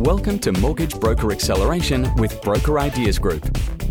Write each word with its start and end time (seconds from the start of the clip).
Welcome 0.00 0.38
to 0.40 0.52
Mortgage 0.52 1.00
Broker 1.00 1.32
Acceleration 1.32 2.14
with 2.14 2.40
Broker 2.42 2.78
Ideas 2.78 3.18
Group. 3.18 3.44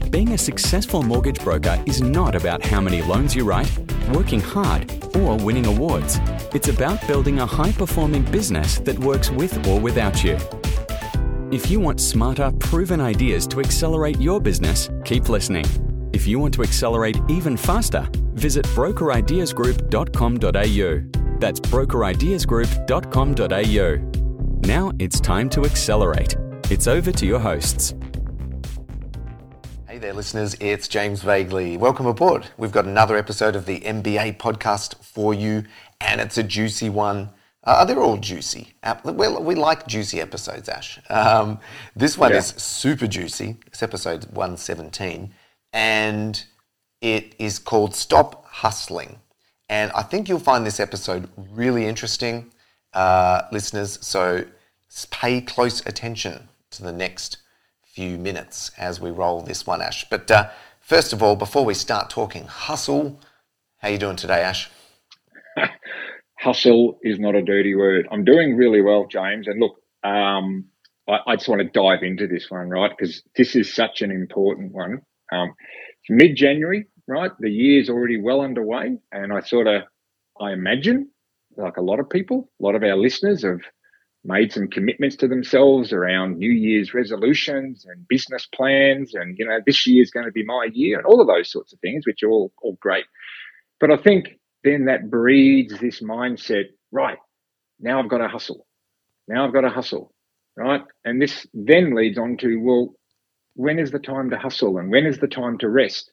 Being 0.09 0.31
a 0.31 0.37
successful 0.37 1.03
mortgage 1.03 1.43
broker 1.43 1.83
is 1.85 2.01
not 2.01 2.33
about 2.33 2.65
how 2.65 2.79
many 2.79 3.01
loans 3.01 3.35
you 3.35 3.43
write, 3.43 3.69
working 4.13 4.39
hard, 4.39 4.89
or 5.17 5.35
winning 5.35 5.65
awards. 5.65 6.21
It's 6.53 6.69
about 6.69 7.05
building 7.07 7.41
a 7.41 7.45
high 7.45 7.73
performing 7.73 8.23
business 8.23 8.79
that 8.79 8.97
works 8.97 9.29
with 9.29 9.67
or 9.67 9.81
without 9.81 10.23
you. 10.23 10.37
If 11.51 11.69
you 11.69 11.81
want 11.81 11.99
smarter, 11.99 12.53
proven 12.57 13.01
ideas 13.01 13.45
to 13.47 13.59
accelerate 13.59 14.21
your 14.21 14.39
business, 14.39 14.89
keep 15.03 15.27
listening. 15.27 15.65
If 16.13 16.25
you 16.25 16.39
want 16.39 16.53
to 16.53 16.63
accelerate 16.63 17.19
even 17.27 17.57
faster, 17.57 18.07
visit 18.33 18.65
brokerideasgroup.com.au. 18.67 21.39
That's 21.39 21.59
brokerideasgroup.com.au. 21.59 24.16
Now 24.61 24.91
it's 24.99 25.19
time 25.19 25.49
to 25.51 25.65
accelerate. 25.65 26.35
It's 26.69 26.87
over 26.87 27.11
to 27.11 27.25
your 27.25 27.39
hosts. 27.39 27.93
Hey 29.87 29.97
there, 29.97 30.13
listeners. 30.13 30.55
It's 30.59 30.87
James 30.87 31.21
Vagley. 31.21 31.77
Welcome 31.77 32.05
aboard. 32.05 32.47
We've 32.57 32.71
got 32.71 32.85
another 32.85 33.15
episode 33.15 33.55
of 33.55 33.65
the 33.65 33.79
MBA 33.81 34.37
podcast 34.37 35.03
for 35.03 35.33
you, 35.33 35.63
and 36.01 36.19
it's 36.19 36.37
a 36.37 36.43
juicy 36.43 36.89
one. 36.89 37.29
Uh, 37.63 37.85
they're 37.85 38.01
all 38.01 38.17
juicy. 38.17 38.73
Well, 39.03 39.43
we 39.43 39.55
like 39.55 39.87
juicy 39.87 40.19
episodes, 40.21 40.69
Ash. 40.69 40.99
Um, 41.09 41.59
this 41.95 42.17
one 42.17 42.31
yeah. 42.31 42.37
is 42.37 42.47
super 42.57 43.07
juicy. 43.07 43.57
It's 43.67 43.83
episode 43.83 44.25
117, 44.25 45.33
and 45.71 46.43
it 47.01 47.35
is 47.39 47.59
called 47.59 47.95
Stop 47.95 48.45
Hustling. 48.45 49.19
And 49.69 49.91
I 49.91 50.01
think 50.01 50.29
you'll 50.29 50.39
find 50.39 50.65
this 50.65 50.79
episode 50.79 51.29
really 51.35 51.85
interesting, 51.85 52.51
uh, 52.93 53.43
listeners. 53.51 53.99
So 54.01 54.45
pay 55.11 55.41
close 55.41 55.85
attention 55.85 56.49
to 56.71 56.83
the 56.83 56.91
next 56.91 57.37
few 57.83 58.17
minutes 58.17 58.71
as 58.77 58.99
we 58.99 59.11
roll 59.11 59.41
this 59.41 59.65
one, 59.65 59.81
Ash. 59.81 60.07
But 60.09 60.29
uh, 60.29 60.49
first 60.79 61.13
of 61.13 61.23
all, 61.23 61.35
before 61.35 61.65
we 61.65 61.73
start 61.73 62.09
talking 62.09 62.45
hustle, 62.45 63.19
how 63.77 63.89
you 63.89 63.97
doing 63.97 64.15
today, 64.15 64.41
Ash? 64.41 64.69
hustle 66.37 66.99
is 67.01 67.19
not 67.19 67.35
a 67.35 67.41
dirty 67.41 67.75
word. 67.75 68.07
I'm 68.11 68.23
doing 68.23 68.55
really 68.55 68.81
well, 68.81 69.07
James. 69.09 69.47
And 69.47 69.59
look, 69.59 69.77
um, 70.03 70.65
I, 71.07 71.19
I, 71.27 71.35
just 71.35 71.49
want 71.49 71.61
to 71.61 71.67
dive 71.67 72.03
into 72.03 72.27
this 72.27 72.49
one, 72.49 72.69
right? 72.69 72.91
Because 72.95 73.23
this 73.35 73.55
is 73.55 73.73
such 73.73 74.01
an 74.01 74.11
important 74.11 74.71
one. 74.73 75.01
Um, 75.31 75.53
it's 75.99 76.09
mid-January, 76.09 76.85
right? 77.07 77.31
The 77.39 77.49
year's 77.49 77.89
already 77.89 78.19
well 78.21 78.41
underway, 78.41 78.97
and 79.11 79.33
I 79.33 79.41
sort 79.41 79.67
of, 79.67 79.83
I 80.39 80.51
imagine, 80.51 81.09
like 81.57 81.77
a 81.77 81.81
lot 81.81 81.99
of 81.99 82.09
people, 82.09 82.49
a 82.59 82.63
lot 82.63 82.75
of 82.75 82.83
our 82.83 82.95
listeners 82.95 83.43
have 83.43 83.61
made 84.23 84.51
some 84.51 84.67
commitments 84.67 85.15
to 85.15 85.27
themselves 85.27 85.93
around 85.93 86.37
New 86.37 86.51
Year's 86.51 86.93
resolutions 86.93 87.85
and 87.85 88.07
business 88.07 88.47
plans, 88.53 89.15
and 89.15 89.37
you 89.37 89.45
know 89.45 89.59
this 89.65 89.87
year 89.87 90.03
is 90.03 90.11
going 90.11 90.25
to 90.25 90.31
be 90.31 90.43
my 90.43 90.67
year, 90.71 90.97
and 90.97 91.05
all 91.05 91.21
of 91.21 91.27
those 91.27 91.51
sorts 91.51 91.73
of 91.73 91.79
things, 91.79 92.05
which 92.05 92.23
are 92.23 92.29
all 92.29 92.51
all 92.61 92.77
great. 92.81 93.05
But 93.79 93.91
I 93.91 93.97
think 93.97 94.39
then 94.63 94.85
that 94.85 95.09
breeds 95.09 95.79
this 95.79 96.01
mindset. 96.01 96.65
Right 96.91 97.17
now, 97.79 98.01
I've 98.01 98.09
got 98.09 98.19
to 98.19 98.27
hustle. 98.27 98.65
Now 99.27 99.45
I've 99.45 99.53
got 99.53 99.61
to 99.61 99.69
hustle. 99.69 100.13
Right, 100.55 100.81
and 101.05 101.21
this 101.21 101.45
then 101.53 101.95
leads 101.95 102.17
on 102.17 102.37
to 102.37 102.57
well, 102.57 102.95
when 103.53 103.77
is 103.77 103.91
the 103.91 103.99
time 103.99 104.31
to 104.31 104.37
hustle, 104.37 104.77
and 104.77 104.91
when 104.91 105.05
is 105.05 105.19
the 105.19 105.27
time 105.27 105.57
to 105.59 105.69
rest? 105.69 106.11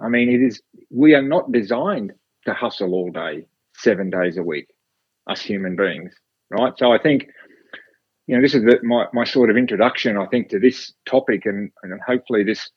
I 0.00 0.08
mean, 0.08 0.28
it 0.28 0.46
is. 0.46 0.60
We 0.90 1.14
are 1.14 1.22
not 1.22 1.50
designed 1.50 2.12
to 2.44 2.52
hustle 2.52 2.92
all 2.92 3.10
day, 3.10 3.46
seven 3.74 4.10
days 4.10 4.36
a 4.36 4.42
week, 4.42 4.68
us 5.26 5.40
human 5.40 5.76
beings 5.76 6.12
right? 6.50 6.72
So 6.76 6.92
I 6.92 6.98
think 6.98 7.28
you 8.26 8.34
know, 8.34 8.42
this 8.42 8.54
is 8.54 8.64
the, 8.64 8.78
my, 8.82 9.06
my 9.12 9.24
sort 9.24 9.50
of 9.50 9.56
introduction, 9.56 10.16
I 10.16 10.26
think, 10.26 10.48
to 10.48 10.58
this 10.58 10.92
topic, 11.08 11.46
and, 11.46 11.70
and 11.82 12.00
hopefully 12.04 12.42
this 12.42 12.68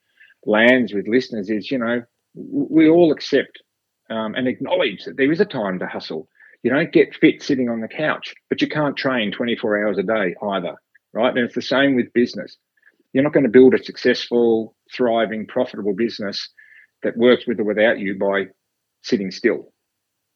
lands 0.46 0.94
with 0.94 1.08
listeners 1.08 1.50
is, 1.50 1.72
you 1.72 1.80
know, 1.80 2.04
we 2.36 2.88
all 2.88 3.12
accept 3.12 3.62
um, 4.12 4.36
and 4.36 4.48
acknowledge 4.48 5.06
that 5.06 5.18
there 5.18 5.32
is 5.32 5.40
a 5.40 5.46
time 5.46 5.80
to 5.80 5.88
hustle. 5.88 6.28
You 6.62 6.72
don't 6.72 6.92
get 6.92 7.16
fit 7.16 7.42
sitting 7.42 7.68
on 7.68 7.82
the 7.82 7.88
couch, 7.88 8.34
but 8.50 8.62
you 8.62 8.68
can't 8.68 8.96
train 8.96 9.32
24 9.32 9.88
hours 9.88 9.98
a 9.98 10.04
day 10.04 10.36
either, 10.52 10.76
right? 11.14 11.36
And 11.36 11.46
it's 11.46 11.56
the 11.56 11.62
same 11.62 11.96
with 11.96 12.14
business. 12.14 12.58
You're 13.14 13.24
not 13.24 13.34
going 13.34 13.46
to 13.46 13.50
build 13.50 13.74
a 13.74 13.84
successful, 13.84 14.76
thriving, 14.96 15.48
profitable 15.48 15.96
business 15.96 16.48
that 17.02 17.18
works 17.18 17.48
with 17.48 17.60
or 17.60 17.64
without 17.64 17.98
you 17.98 18.20
by 18.20 18.46
sitting 19.02 19.32
still. 19.32 19.72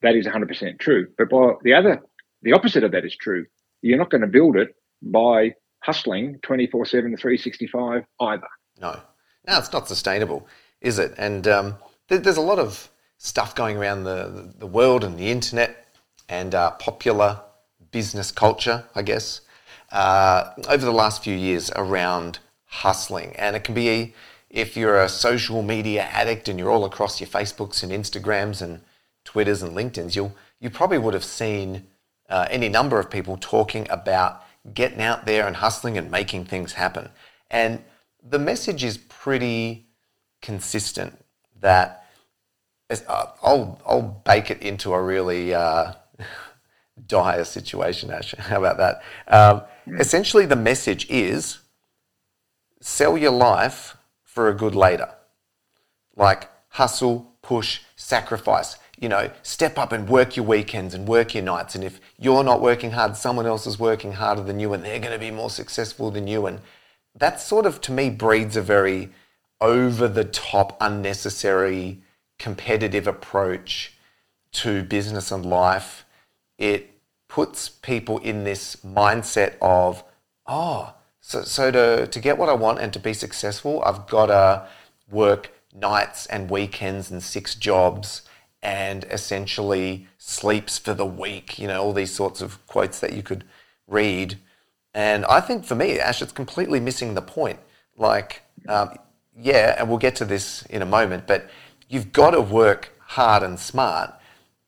That 0.03 0.16
is 0.16 0.28
100% 0.28 0.80
true. 0.80 1.08
But 1.18 1.30
by 1.30 1.53
the 1.64 1.74
other, 1.74 2.02
the 2.41 2.53
opposite 2.53 2.84
of 2.84 2.91
that 2.91 3.06
is 3.06 3.16
true. 3.16 3.46
You're 3.81 3.97
not 3.97 4.12
going 4.12 4.22
to 4.22 4.28
build 4.28 4.56
it 4.56 4.75
by 5.02 5.56
hustling 5.80 6.40
24 6.44 6.86
7, 6.86 7.18
365 7.18 8.03
either. 8.22 8.47
No, 8.80 9.00
no, 9.47 9.58
it's 9.58 9.74
not 9.74 9.88
sustainable, 9.88 10.47
is 10.81 11.00
it? 11.00 11.13
And 11.18 11.47
um, 11.47 11.75
there's 12.08 12.38
a 12.38 12.42
lot 12.42 12.59
of 12.59 12.90
stuff 13.18 13.56
going 13.56 13.78
around 13.78 14.03
the, 14.03 14.53
the 14.58 14.68
world 14.68 15.03
and 15.03 15.18
the 15.18 15.31
internet 15.31 15.88
and 16.28 16.53
uh, 16.53 16.72
popular 16.72 17.42
business 17.92 18.31
culture, 18.31 18.86
I 18.96 19.02
guess, 19.02 19.42
uh, 19.92 20.52
over 20.68 20.86
the 20.86 20.92
last 20.92 21.24
few 21.24 21.36
years 21.36 21.72
around 21.75 22.40
hustling. 22.66 23.36
And 23.38 23.56
it 23.56 23.63
can 23.63 23.75
be, 23.75 24.13
if 24.50 24.75
you're 24.75 25.02
a 25.02 25.08
social 25.08 25.62
media 25.62 26.03
addict 26.03 26.50
and 26.50 26.59
you're 26.59 26.72
all 26.72 26.86
across 26.86 27.22
your 27.22 27.30
Facebooks 27.30 27.84
and 27.84 27.92
Instagrams 27.92 28.62
and 28.62 28.81
Twitters 29.33 29.63
and 29.63 29.75
LinkedIn's, 29.75 30.16
you'll, 30.16 30.35
you 30.59 30.69
probably 30.69 30.99
would 30.99 31.16
have 31.16 31.23
seen 31.23 31.88
uh, 32.29 32.45
any 32.51 32.69
number 32.69 32.99
of 32.99 33.09
people 33.09 33.35
talking 33.35 33.88
about 33.89 34.44
getting 34.75 35.01
out 35.01 35.25
there 35.25 35.47
and 35.47 35.55
hustling 35.55 35.97
and 35.97 36.11
making 36.11 36.45
things 36.45 36.73
happen. 36.73 37.09
And 37.49 37.83
the 38.23 38.38
message 38.38 38.83
is 38.83 38.99
pretty 38.99 39.88
consistent 40.44 41.17
that 41.61 42.05
uh, 42.91 43.25
I'll, 43.41 43.81
I'll 43.88 44.21
bake 44.23 44.51
it 44.51 44.61
into 44.61 44.94
a 44.94 45.01
really 45.01 45.51
uh, 45.51 45.94
dire 47.07 47.44
situation, 47.44 48.11
Ash. 48.11 48.35
How 48.38 48.63
about 48.63 48.77
that? 48.77 49.01
Um, 49.27 49.63
essentially, 50.00 50.45
the 50.45 50.55
message 50.55 51.09
is 51.09 51.57
sell 52.81 53.17
your 53.17 53.31
life 53.31 53.97
for 54.21 54.47
a 54.47 54.53
good 54.53 54.75
later. 54.75 55.09
Like 56.15 56.51
hustle, 56.67 57.33
push, 57.41 57.79
sacrifice 57.95 58.77
you 59.00 59.09
know, 59.09 59.31
step 59.42 59.78
up 59.78 59.92
and 59.92 60.08
work 60.08 60.38
your 60.38 60.46
weekends 60.46 60.94
and 60.94 61.08
work 61.08 61.34
your 61.34 61.44
nights. 61.44 61.76
And 61.76 61.84
if 61.84 62.00
you're 62.18 62.44
not 62.44 62.62
working 62.62 62.92
hard, 62.92 63.18
someone 63.18 63.46
else 63.46 63.66
is 63.66 63.80
working 63.80 64.14
harder 64.14 64.44
than 64.44 64.59
you 64.59 64.74
and 64.74 64.84
they're 64.84 65.00
going 65.00 65.14
to 65.14 65.20
be 65.20 65.31
more 65.31 65.50
successful 65.50 66.12
than 66.12 66.28
you. 66.28 66.46
And 66.46 66.59
that 67.16 67.42
sort 67.42 67.66
of, 67.66 67.81
to 67.81 67.92
me, 67.92 68.09
breeds 68.09 68.56
a 68.56 68.62
very 68.62 69.09
over 69.59 70.08
the 70.08 70.24
top, 70.26 70.78
unnecessary, 70.80 72.00
competitive 72.38 73.08
approach 73.08 73.94
to 74.52 74.84
business 74.84 75.31
and 75.31 75.46
life. 75.46 76.06
It 76.58 76.92
puts 77.28 77.70
people 77.70 78.20
in 78.20 78.44
this 78.44 78.75
mindset 78.78 79.56
of, 79.62 80.04
oh, 80.46 80.94
so, 81.20 81.42
so 81.44 81.72
to, 81.72 82.08
to 82.08 82.20
get 82.20 82.38
what 82.38 82.50
I 82.50 82.54
want 82.54 82.80
and 82.80 82.94
to 82.94 83.00
be 83.00 83.14
successful, 83.14 83.81
I've 83.86 84.08
got 84.08 84.28
to 84.28 84.68
work 85.10 85.52
nights 85.74 86.25
and 86.28 86.50
weekends 86.50 87.10
and 87.10 87.24
six 87.24 87.56
jobs 87.56 88.22
and 88.63 89.03
essentially 89.12 90.07
sleeps 90.18 90.78
for 90.78 90.94
the 90.94 91.06
week, 91.06 91.59
you 91.59 91.68
know, 91.68 91.84
all 91.84 91.94
these 91.94 92.13
sorts 92.13 92.41
of 92.41 92.66
quotes 92.66 93.01
that 93.01 93.12
you 93.13 93.22
could 93.22 93.44
read. 93.88 94.40
And 94.94 95.25
I 95.25 95.41
think 95.41 95.66
for 95.66 95.75
me, 95.75 96.00
Ash, 96.00 96.22
it's 96.22 96.31
completely 96.31 96.79
missing 96.79 97.13
the 97.13 97.22
point. 97.22 97.59
Like, 97.97 98.41
um, 98.69 98.96
yeah, 99.38 99.75
and 99.78 99.90
we'll 99.90 99.97
get 99.97 100.16
to 100.18 100.25
this 100.25 100.63
in 100.68 100.81
a 100.81 100.85
moment, 100.85 101.28
but 101.28 101.50
you've 101.90 102.13
got 102.13 102.31
to 102.31 102.41
work 102.41 102.94
hard 103.00 103.44
and 103.44 103.59
smart, 103.59 104.13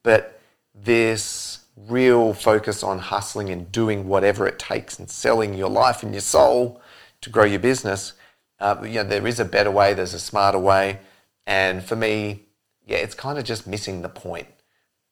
but 0.04 0.42
this 0.74 1.60
real 1.78 2.34
focus 2.34 2.84
on 2.84 3.00
hustling 3.00 3.50
and 3.50 3.72
doing 3.72 4.08
whatever 4.08 4.46
it 4.46 4.60
takes 4.60 5.00
and 5.00 5.10
selling 5.10 5.54
your 5.54 5.70
life 5.70 6.04
and 6.04 6.14
your 6.14 6.22
soul 6.22 6.82
to 7.22 7.30
grow 7.30 7.46
your 7.46 7.60
business, 7.60 8.14
uh, 8.60 8.76
you 8.84 8.96
know, 8.96 9.04
there 9.04 9.26
is 9.26 9.40
a 9.40 9.46
better 9.46 9.72
way, 9.72 9.94
there's 9.94 10.14
a 10.14 10.20
smarter 10.20 10.60
way. 10.60 11.00
And 11.48 11.84
for 11.84 11.96
me, 11.96 12.45
yeah, 12.86 12.98
it's 12.98 13.16
kind 13.16 13.38
of 13.38 13.44
just 13.44 13.68
missing 13.68 14.02
the 14.02 14.10
point 14.10 14.48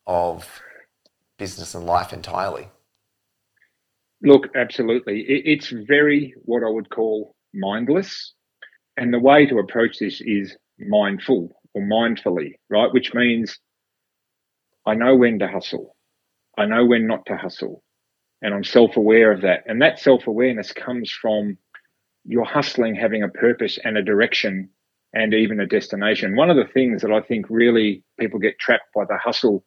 of 0.06 0.62
business 1.38 1.74
and 1.74 1.86
life 1.86 2.14
entirely. 2.14 2.70
Look, 4.22 4.56
absolutely. 4.56 5.26
It's 5.28 5.70
very 5.70 6.34
what 6.46 6.64
I 6.64 6.70
would 6.70 6.90
call 6.90 7.36
mindless. 7.54 8.34
And 8.96 9.14
the 9.14 9.20
way 9.20 9.46
to 9.48 9.58
approach 9.58 9.98
this 10.00 10.22
is 10.22 10.56
mindful 10.80 11.50
or 11.74 11.82
mindfully, 11.82 12.54
right? 12.70 12.94
Which 12.94 13.14
means 13.14 13.60
I 14.86 14.96
know 14.96 15.16
when 15.16 15.40
to 15.40 15.48
hustle, 15.48 15.96
I 16.58 16.66
know 16.66 16.86
when 16.86 17.08
not 17.08 17.26
to 17.26 17.38
hustle, 17.38 17.84
and 18.42 18.54
I'm 18.54 18.64
self 18.64 18.98
aware 18.98 19.32
of 19.32 19.42
that. 19.42 19.64
And 19.66 19.82
that 19.82 20.00
self 20.00 20.28
awareness 20.28 20.72
comes 20.72 21.12
from 21.12 21.58
your 22.26 22.46
hustling 22.46 22.96
having 22.96 23.24
a 23.24 23.30
purpose 23.30 23.80
and 23.84 23.98
a 23.98 24.04
direction 24.04 24.70
and 25.14 25.34
even 25.34 25.60
a 25.60 25.68
destination. 25.68 26.36
One 26.36 26.50
of 26.50 26.58
the 26.58 26.72
things 26.74 27.02
that 27.02 27.12
I 27.12 27.22
think 27.22 27.46
really 27.50 28.04
people 28.20 28.40
get 28.40 28.60
trapped 28.60 28.94
by 28.96 29.06
the 29.06 29.18
hustle 29.18 29.64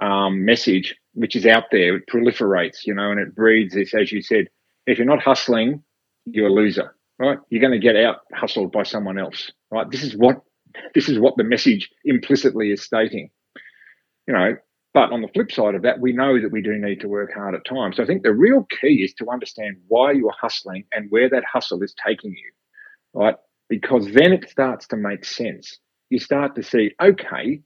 um, 0.00 0.44
message, 0.44 0.96
which 1.14 1.36
is 1.36 1.46
out 1.46 1.64
there, 1.70 1.96
it 1.96 2.04
proliferates, 2.10 2.86
you 2.86 2.94
know, 2.94 3.10
and 3.10 3.20
it 3.20 3.34
breeds 3.34 3.74
this, 3.74 3.94
as 3.94 4.10
you 4.10 4.22
said. 4.22 4.48
If 4.86 4.98
you're 4.98 5.06
not 5.06 5.22
hustling, 5.22 5.82
you're 6.24 6.48
a 6.48 6.52
loser, 6.52 6.94
right? 7.18 7.38
You're 7.50 7.60
going 7.60 7.78
to 7.78 7.86
get 7.86 7.96
out 7.96 8.18
hustled 8.32 8.72
by 8.72 8.82
someone 8.82 9.18
else, 9.18 9.50
right? 9.70 9.88
This 9.90 10.02
is 10.02 10.16
what 10.16 10.42
this 10.94 11.08
is 11.08 11.18
what 11.18 11.36
the 11.36 11.44
message 11.44 11.90
implicitly 12.04 12.70
is 12.70 12.82
stating. 12.82 13.30
You 14.26 14.34
know, 14.34 14.56
but 14.94 15.12
on 15.12 15.22
the 15.22 15.28
flip 15.28 15.52
side 15.52 15.74
of 15.74 15.82
that, 15.82 16.00
we 16.00 16.12
know 16.12 16.40
that 16.40 16.50
we 16.50 16.62
do 16.62 16.76
need 16.76 17.00
to 17.00 17.08
work 17.08 17.32
hard 17.34 17.54
at 17.54 17.64
times. 17.64 17.96
So 17.96 18.02
I 18.02 18.06
think 18.06 18.22
the 18.22 18.32
real 18.32 18.66
key 18.80 19.02
is 19.04 19.14
to 19.14 19.30
understand 19.30 19.76
why 19.88 20.12
you're 20.12 20.34
hustling 20.40 20.84
and 20.92 21.10
where 21.10 21.28
that 21.30 21.44
hustle 21.44 21.82
is 21.82 21.94
taking 22.04 22.32
you, 22.32 22.52
right? 23.14 23.36
Because 23.70 24.12
then 24.14 24.34
it 24.34 24.50
starts 24.50 24.88
to 24.88 24.98
make 24.98 25.24
sense. 25.26 25.78
You 26.10 26.20
start 26.20 26.56
to 26.56 26.64
see, 26.64 26.92
okay, 27.02 27.62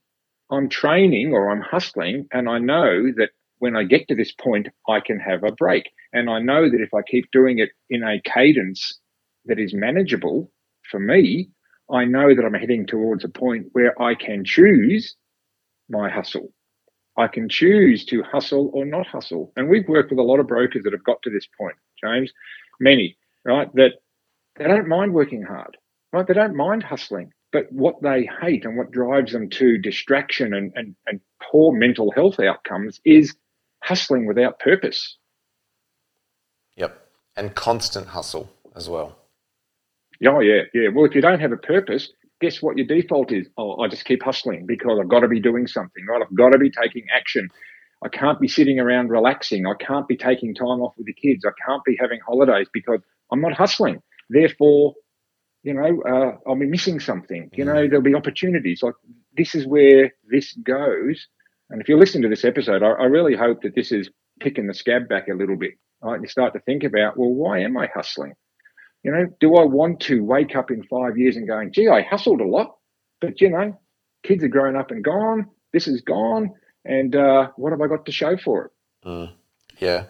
I'm 0.53 0.71
training 0.71 1.33
or 1.35 1.51
I'm 1.51 1.63
hustling, 1.63 2.29
and 2.33 2.49
I 2.51 2.59
know 2.61 3.13
that 3.19 3.31
when 3.61 3.77
I 3.77 3.85
get 3.85 4.09
to 4.09 4.17
this 4.17 4.33
point, 4.33 4.69
I 4.89 5.01
can 5.01 5.21
have 5.21 5.45
a 5.45 5.53
break. 5.53 5.91
And 6.15 6.31
I 6.31 6.41
know 6.41 6.71
that 6.71 6.83
if 6.83 6.95
I 6.95 7.03
keep 7.03 7.31
doing 7.33 7.61
it 7.61 7.71
in 7.91 8.05
a 8.05 8.23
cadence 8.23 9.01
that 9.47 9.61
is 9.61 9.75
manageable 9.75 10.53
for 10.91 11.01
me, 11.01 11.51
I 11.93 12.07
know 12.07 12.35
that 12.37 12.45
I'm 12.47 12.55
heading 12.55 12.87
towards 12.87 13.25
a 13.25 13.31
point 13.31 13.69
where 13.73 14.01
I 14.03 14.17
can 14.17 14.45
choose 14.47 15.17
my 15.91 16.11
hustle 16.11 16.49
I 17.19 17.29
can 17.29 17.49
choose 17.49 18.07
to 18.07 18.25
hustle 18.25 18.73
or 18.75 18.87
not 18.87 19.07
hustle. 19.07 19.53
And 19.57 19.71
we've 19.71 19.89
worked 19.89 20.11
with 20.11 20.21
a 20.21 20.25
lot 20.25 20.41
of 20.41 20.49
brokers 20.49 20.85
that 20.85 20.95
have 20.95 21.05
got 21.05 21.23
to 21.25 21.31
this 21.31 21.49
point, 21.59 21.77
James, 22.05 22.33
many, 22.81 23.19
right? 23.47 23.73
That 23.77 23.93
they 24.57 24.67
don't 24.67 24.89
mind 24.89 25.15
working 25.15 25.43
hard, 25.45 25.79
right? 26.15 26.27
They 26.27 26.35
don't 26.35 26.57
mind 26.57 26.85
hustling. 26.85 27.33
But 27.53 27.71
what 27.71 28.03
they 28.03 28.29
hate 28.41 28.65
and 28.65 28.77
what 28.77 28.91
drives 28.91 29.33
them 29.33 29.51
to 29.51 29.79
distraction 29.79 30.55
and, 30.55 30.73
and, 30.75 30.95
and 31.07 31.21
poor 31.43 31.73
mental 31.73 32.13
health 32.13 32.41
outcomes 32.41 33.01
is 33.05 33.37
hustling 33.83 34.27
without 34.27 34.59
purpose. 34.59 35.19
Yep. 36.77 37.01
And 37.37 37.55
constant 37.55 38.09
hustle 38.09 38.51
as 38.75 38.89
well. 38.89 39.17
Oh, 40.27 40.41
yeah. 40.41 40.63
Yeah. 40.73 40.89
Well, 40.95 41.05
if 41.05 41.15
you 41.15 41.21
don't 41.21 41.41
have 41.41 41.53
a 41.53 41.57
purpose, 41.57 42.11
guess 42.41 42.63
what 42.63 42.79
your 42.79 42.87
default 42.87 43.33
is? 43.33 43.49
Oh, 43.59 43.81
I 43.81 43.89
just 43.89 44.05
keep 44.05 44.23
hustling 44.23 44.67
because 44.67 44.99
I've 45.01 45.09
got 45.09 45.21
to 45.21 45.29
be 45.29 45.41
doing 45.41 45.67
something, 45.67 46.05
right? 46.09 46.23
I've 46.23 46.37
got 46.37 46.51
to 46.51 46.59
be 46.59 46.71
taking 46.71 47.05
action. 47.15 47.49
I 48.05 48.09
can't 48.09 48.41
be 48.41 48.49
sitting 48.49 48.79
around 48.79 49.11
relaxing. 49.11 49.67
I 49.67 49.75
can't 49.75 50.07
be 50.07 50.17
taking 50.17 50.55
time 50.55 50.81
off 50.81 50.95
with 50.97 51.07
the 51.07 51.13
kids. 51.13 51.45
I 51.45 51.53
can't 51.67 51.85
be 51.85 51.97
having 52.01 52.21
holidays 52.27 52.69
because 52.73 53.01
I'm 53.33 53.41
not 53.41 53.53
hustling. 53.53 54.03
Therefore, 54.29 54.95
you 55.65 55.73
know, 55.73 56.03
uh, 56.03 56.37
I'll 56.47 56.57
be 56.57 56.67
missing 56.67 57.01
something. 57.01 57.51
You 57.55 57.65
know, 57.65 57.89
there'll 57.89 58.03
be 58.03 58.15
opportunities. 58.15 58.83
Like 58.83 58.95
this 59.35 59.55
is 59.55 59.67
where 59.67 60.13
this 60.29 60.53
goes. 60.53 61.27
And 61.71 61.81
if 61.81 61.89
you're 61.89 61.99
listening 61.99 62.23
to 62.25 62.29
this 62.29 62.45
episode, 62.45 62.83
I, 62.83 62.91
I 62.91 63.05
really 63.05 63.35
hope 63.35 63.63
that 63.63 63.75
this 63.75 63.91
is 63.91 64.11
picking 64.41 64.67
the 64.67 64.75
scab 64.75 65.09
back 65.09 65.29
a 65.29 65.35
little 65.35 65.57
bit. 65.57 65.73
Right? 66.03 66.21
You 66.21 66.29
start 66.29 66.53
to 66.53 66.61
think 66.61 66.85
about, 66.85 67.17
well, 67.17 67.31
why 67.31 67.61
am 67.61 67.79
I 67.79 67.89
hustling? 67.93 68.35
You 69.03 69.13
know, 69.13 69.27
do 69.41 69.57
I 69.57 69.65
want 69.65 70.01
to 70.01 70.23
wake 70.23 70.55
up 70.55 70.71
in 70.71 70.83
five 70.83 71.17
years 71.17 71.37
and 71.37 71.49
going, 71.49 71.73
gee, 71.73 71.89
I 71.89 72.03
hustled 72.03 72.43
a 72.43 72.47
lot, 72.47 72.77
but 73.23 73.41
you 73.41 73.49
know, 73.49 73.81
kids 74.23 74.45
are 74.45 74.49
grown 74.49 74.77
up 74.77 74.91
and 74.91 75.03
gone. 75.03 75.49
This 75.73 75.89
is 75.89 76.03
gone. 76.03 76.51
And 76.85 77.17
uh, 77.17 77.49
what 77.57 77.73
have 77.73 77.81
I 77.81 77.87
got 77.87 78.05
to 78.05 78.13
show 78.13 78.37
for 78.37 78.67
it? 78.67 79.09
Mm, 79.09 79.33
yeah. 79.79 80.05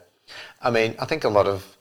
I 0.61 0.71
mean, 0.71 0.97
I 0.99 1.05
think 1.05 1.23
a 1.23 1.29
lot 1.29 1.47
of 1.47 1.77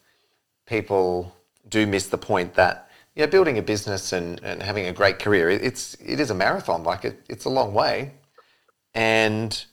people 0.68 1.36
do 1.68 1.88
miss 1.88 2.08
the 2.08 2.20
point 2.20 2.54
that 2.54 2.90
yeah, 3.16 3.28
building 3.28 3.58
a 3.58 3.62
business 3.62 4.12
and, 4.12 4.44
and 4.44 4.64
having 4.64 4.88
a 4.88 4.94
great 4.94 5.20
career, 5.20 5.50
it's 5.50 5.96
it 5.96 6.20
is 6.20 6.30
a 6.30 6.34
marathon. 6.34 6.84
Like 6.84 7.06
it, 7.06 7.22
it's 7.30 7.46
a 7.46 7.50
long 7.50 7.74
way. 7.74 8.14
And 8.96 9.64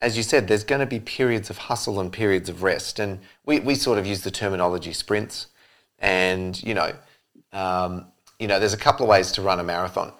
as 0.00 0.16
you 0.16 0.22
said, 0.24 0.48
there's 0.48 0.64
going 0.64 0.80
to 0.80 0.86
be 0.86 0.98
periods 0.98 1.48
of 1.48 1.58
hustle 1.58 2.00
and 2.00 2.12
periods 2.12 2.48
of 2.48 2.62
rest. 2.62 2.98
And 2.98 3.20
we, 3.46 3.60
we 3.60 3.76
sort 3.76 3.98
of 3.98 4.06
use 4.06 4.22
the 4.22 4.32
terminology 4.32 4.92
sprints. 4.92 5.46
And 6.00 6.60
you 6.62 6.74
know, 6.74 6.92
um, 7.52 8.06
you 8.40 8.48
know, 8.48 8.58
there's 8.58 8.74
a 8.74 8.78
couple 8.78 9.06
of 9.06 9.10
ways 9.10 9.30
to 9.32 9.42
run 9.42 9.60
a 9.60 9.64
marathon. 9.64 10.12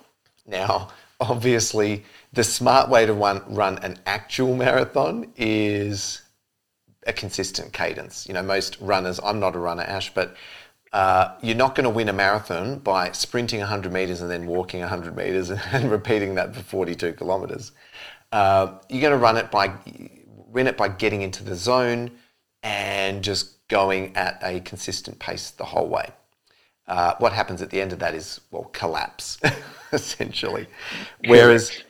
Now, 0.47 0.89
obviously, 1.21 2.05
the 2.33 2.45
smart 2.45 2.89
way 2.89 3.07
to 3.07 3.13
run 3.13 3.43
run 3.49 3.79
an 3.79 3.99
actual 4.07 4.55
marathon 4.55 5.33
is 5.37 6.23
a 7.09 7.13
consistent 7.13 7.73
cadence. 7.73 8.29
You 8.29 8.35
know, 8.35 8.43
most 8.43 8.81
runners. 8.81 9.19
I'm 9.25 9.41
not 9.41 9.57
a 9.57 9.59
runner, 9.59 9.83
Ash, 9.83 10.15
but 10.15 10.37
uh, 10.93 11.35
you're 11.41 11.57
not 11.57 11.75
going 11.75 11.85
to 11.85 11.91
win 11.91 12.09
a 12.09 12.13
marathon 12.13 12.79
by 12.79 13.11
sprinting 13.13 13.61
100 13.61 13.93
meters 13.93 14.21
and 14.21 14.31
then 14.31 14.47
walking 14.47 14.81
100 14.81 15.17
meters 15.17 15.51
and, 15.51 15.61
and 15.73 15.91
repeating 15.91 16.35
that 16.35 16.55
for 16.55 16.63
42 16.63 17.15
kilometers. 17.15 17.73
Uh, 18.31 18.79
you're 18.89 19.01
going 19.01 19.13
to 19.13 19.19
run 19.19 19.37
it 19.37 19.51
by 19.51 19.75
win 20.49 20.67
it 20.67 20.77
by 20.77 20.89
getting 20.89 21.23
into 21.23 21.43
the 21.43 21.57
zone 21.57 22.11
and 22.63 23.25
just 23.25 23.67
going 23.69 24.15
at 24.17 24.39
a 24.43 24.61
consistent 24.61 25.19
pace 25.19 25.51
the 25.51 25.65
whole 25.65 25.89
way. 25.89 26.11
Uh, 26.87 27.15
what 27.19 27.33
happens 27.33 27.63
at 27.63 27.71
the 27.71 27.81
end 27.81 27.93
of 27.93 27.99
that 28.01 28.15
is, 28.15 28.41
well, 28.51 28.65
collapse, 28.65 29.39
essentially. 29.93 30.67
Whereas 31.27 31.83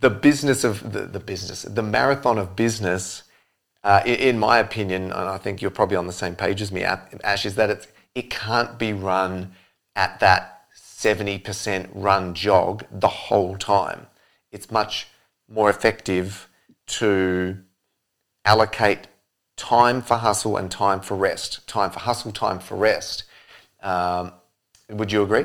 the 0.00 0.10
business 0.10 0.62
of 0.62 0.92
the, 0.92 1.00
the 1.00 1.18
business, 1.18 1.62
the 1.62 1.82
marathon 1.82 2.38
of 2.38 2.54
business, 2.54 3.24
uh, 3.82 4.02
in, 4.04 4.14
in, 4.14 4.38
my 4.38 4.58
opinion, 4.58 5.04
and 5.04 5.14
I 5.14 5.38
think 5.38 5.60
you're 5.60 5.70
probably 5.70 5.96
on 5.96 6.06
the 6.06 6.12
same 6.12 6.36
page 6.36 6.62
as 6.62 6.70
me, 6.70 6.84
Ash, 6.84 7.44
is 7.44 7.56
that 7.56 7.70
it's, 7.70 7.88
it 8.16 8.30
can't 8.30 8.78
be 8.78 8.94
run 8.94 9.52
at 9.94 10.18
that 10.20 10.62
70% 10.74 11.90
run 11.92 12.32
jog 12.32 12.84
the 12.90 13.08
whole 13.08 13.56
time. 13.58 14.06
It's 14.50 14.70
much 14.70 15.08
more 15.48 15.68
effective 15.68 16.48
to 16.86 17.58
allocate 18.46 19.08
time 19.56 20.00
for 20.00 20.16
hustle 20.16 20.56
and 20.56 20.70
time 20.70 21.02
for 21.02 21.14
rest. 21.14 21.68
Time 21.68 21.90
for 21.90 22.00
hustle, 22.00 22.32
time 22.32 22.58
for 22.58 22.74
rest. 22.74 23.24
Um, 23.82 24.32
would 24.88 25.12
you 25.12 25.22
agree? 25.22 25.44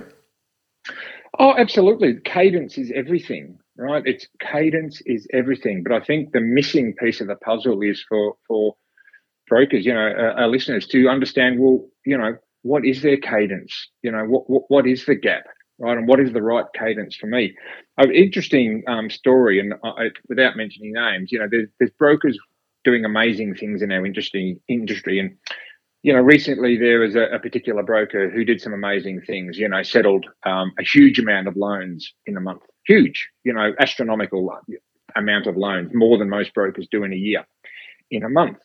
Oh, 1.37 1.53
absolutely. 1.57 2.19
Cadence 2.23 2.77
is 2.77 2.89
everything, 2.95 3.59
right? 3.75 4.03
It's 4.05 4.27
cadence 4.39 5.01
is 5.05 5.27
everything. 5.33 5.83
But 5.83 5.91
I 5.91 5.99
think 6.05 6.31
the 6.31 6.39
missing 6.39 6.93
piece 6.93 7.19
of 7.19 7.27
the 7.27 7.35
puzzle 7.35 7.81
is 7.81 8.01
for 8.07 8.35
for 8.47 8.75
brokers, 9.47 9.85
you 9.85 9.93
know, 9.93 10.07
uh, 10.07 10.41
our 10.41 10.47
listeners 10.47 10.87
to 10.87 11.09
understand. 11.09 11.59
Well, 11.59 11.85
you 12.05 12.17
know, 12.17 12.37
what 12.63 12.85
is 12.85 13.01
their 13.01 13.17
cadence? 13.17 13.89
You 14.01 14.11
know, 14.11 14.25
what 14.25 14.49
what, 14.49 14.63
what 14.67 14.87
is 14.87 15.05
the 15.05 15.15
gap? 15.15 15.43
Right, 15.79 15.97
and 15.97 16.07
what 16.07 16.19
is 16.19 16.31
the 16.31 16.43
right 16.43 16.65
cadence 16.77 17.15
for 17.15 17.25
me? 17.25 17.55
An 17.97 18.11
interesting 18.13 18.83
um, 18.87 19.09
story, 19.09 19.59
and 19.59 19.73
I, 19.83 20.09
without 20.29 20.55
mentioning 20.55 20.93
names, 20.93 21.31
you 21.31 21.39
know, 21.39 21.47
there's, 21.49 21.69
there's 21.79 21.91
brokers 21.97 22.37
doing 22.83 23.03
amazing 23.03 23.55
things 23.55 23.81
in 23.81 23.91
our 23.91 24.05
industry. 24.05 24.59
Industry, 24.67 25.19
and 25.19 25.35
you 26.03 26.13
know, 26.13 26.19
recently 26.19 26.77
there 26.77 26.99
was 26.99 27.15
a, 27.15 27.23
a 27.33 27.39
particular 27.39 27.81
broker 27.81 28.29
who 28.29 28.45
did 28.45 28.61
some 28.61 28.73
amazing 28.73 29.21
things. 29.21 29.57
You 29.57 29.69
know, 29.69 29.81
settled 29.81 30.25
um, 30.45 30.71
a 30.79 30.83
huge 30.83 31.17
amount 31.17 31.47
of 31.47 31.55
loans 31.55 32.13
in 32.27 32.37
a 32.37 32.41
month. 32.41 32.61
Huge, 32.85 33.29
you 33.43 33.53
know, 33.53 33.73
astronomical 33.79 34.51
amount 35.15 35.47
of 35.47 35.57
loans, 35.57 35.91
more 35.93 36.17
than 36.17 36.29
most 36.29 36.53
brokers 36.53 36.87
do 36.91 37.03
in 37.03 37.13
a 37.13 37.17
year, 37.17 37.45
in 38.09 38.23
a 38.23 38.29
month. 38.29 38.57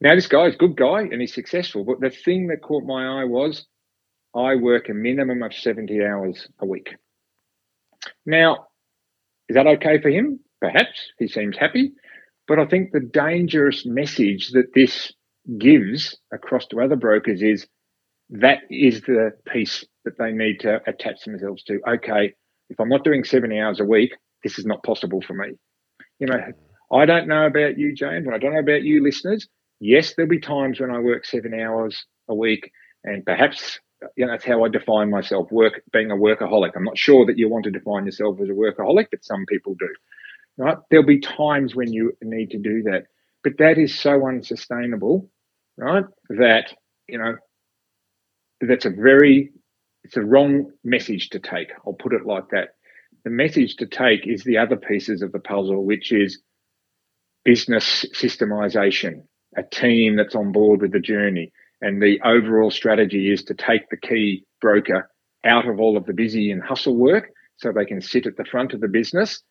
Now, 0.00 0.14
this 0.14 0.26
guy's 0.26 0.54
a 0.54 0.58
good 0.58 0.76
guy 0.76 1.02
and 1.02 1.20
he's 1.20 1.34
successful, 1.34 1.84
but 1.84 2.00
the 2.00 2.10
thing 2.10 2.48
that 2.48 2.62
caught 2.62 2.84
my 2.84 3.20
eye 3.20 3.24
was 3.24 3.66
I 4.34 4.56
work 4.56 4.88
a 4.88 4.94
minimum 4.94 5.42
of 5.42 5.54
70 5.54 6.04
hours 6.04 6.48
a 6.60 6.66
week. 6.66 6.94
Now, 8.26 8.66
is 9.48 9.54
that 9.54 9.66
okay 9.66 10.00
for 10.00 10.10
him? 10.10 10.40
Perhaps. 10.60 11.12
He 11.18 11.28
seems 11.28 11.56
happy. 11.56 11.92
But 12.46 12.58
I 12.58 12.66
think 12.66 12.92
the 12.92 13.00
dangerous 13.00 13.86
message 13.86 14.50
that 14.50 14.74
this 14.74 15.12
gives 15.58 16.16
across 16.32 16.66
to 16.66 16.80
other 16.80 16.96
brokers 16.96 17.42
is 17.42 17.66
that 18.30 18.58
is 18.70 19.00
the 19.02 19.30
piece 19.48 19.84
that 20.04 20.18
they 20.18 20.32
need 20.32 20.60
to 20.60 20.80
attach 20.86 21.24
themselves 21.24 21.62
to. 21.64 21.80
Okay, 21.88 22.34
if 22.68 22.78
I'm 22.78 22.88
not 22.88 23.04
doing 23.04 23.24
70 23.24 23.58
hours 23.58 23.80
a 23.80 23.84
week, 23.84 24.12
this 24.44 24.58
is 24.58 24.66
not 24.66 24.82
possible 24.82 25.22
for 25.22 25.34
me. 25.34 25.52
You 26.18 26.26
know, 26.26 26.40
I 26.92 27.06
don't 27.06 27.28
know 27.28 27.46
about 27.46 27.78
you, 27.78 27.94
James, 27.94 28.26
and 28.26 28.34
I 28.34 28.38
don't 28.38 28.52
know 28.52 28.60
about 28.60 28.82
you 28.82 29.02
listeners. 29.02 29.48
Yes, 29.80 30.14
there'll 30.14 30.28
be 30.28 30.40
times 30.40 30.80
when 30.80 30.90
I 30.90 30.98
work 30.98 31.24
seven 31.24 31.58
hours 31.58 32.06
a 32.28 32.34
week, 32.34 32.70
and 33.04 33.24
perhaps 33.24 33.78
you 34.16 34.26
know, 34.26 34.32
that's 34.32 34.44
how 34.44 34.64
I 34.64 34.68
define 34.68 35.10
myself, 35.10 35.50
work 35.50 35.82
being 35.92 36.10
a 36.10 36.16
workaholic. 36.16 36.72
I'm 36.76 36.84
not 36.84 36.98
sure 36.98 37.26
that 37.26 37.38
you 37.38 37.48
want 37.48 37.64
to 37.64 37.70
define 37.70 38.04
yourself 38.06 38.38
as 38.40 38.48
a 38.48 38.52
workaholic, 38.52 39.06
but 39.10 39.24
some 39.24 39.44
people 39.46 39.74
do 39.78 39.88
right? 40.58 40.76
There'll 40.90 41.06
be 41.06 41.20
times 41.20 41.74
when 41.74 41.92
you 41.92 42.12
need 42.22 42.50
to 42.50 42.58
do 42.58 42.82
that, 42.84 43.04
but 43.42 43.58
that 43.58 43.78
is 43.78 43.98
so 43.98 44.26
unsustainable, 44.26 45.30
right? 45.76 46.04
That, 46.30 46.74
you 47.08 47.18
know, 47.18 47.36
that's 48.60 48.86
a 48.86 48.90
very, 48.90 49.52
it's 50.04 50.16
a 50.16 50.22
wrong 50.22 50.72
message 50.84 51.30
to 51.30 51.38
take. 51.38 51.68
I'll 51.86 51.92
put 51.92 52.14
it 52.14 52.26
like 52.26 52.50
that. 52.50 52.70
The 53.24 53.30
message 53.30 53.76
to 53.76 53.86
take 53.86 54.26
is 54.26 54.44
the 54.44 54.58
other 54.58 54.76
pieces 54.76 55.22
of 55.22 55.32
the 55.32 55.40
puzzle, 55.40 55.84
which 55.84 56.12
is 56.12 56.40
business 57.44 58.06
systemization, 58.14 59.24
a 59.56 59.62
team 59.62 60.16
that's 60.16 60.34
on 60.34 60.52
board 60.52 60.82
with 60.82 60.92
the 60.92 61.00
journey. 61.00 61.52
And 61.80 62.02
the 62.02 62.20
overall 62.24 62.70
strategy 62.70 63.32
is 63.32 63.42
to 63.44 63.54
take 63.54 63.88
the 63.90 63.96
key 63.96 64.44
broker 64.60 65.10
out 65.44 65.68
of 65.68 65.78
all 65.80 65.96
of 65.96 66.06
the 66.06 66.12
busy 66.12 66.50
and 66.50 66.62
hustle 66.62 66.96
work 66.96 67.30
so 67.56 67.72
they 67.72 67.84
can 67.84 68.00
sit 68.00 68.26
at 68.26 68.36
the 68.36 68.44
front 68.44 68.72
of 68.72 68.80
the 68.80 68.88
business 68.88 69.42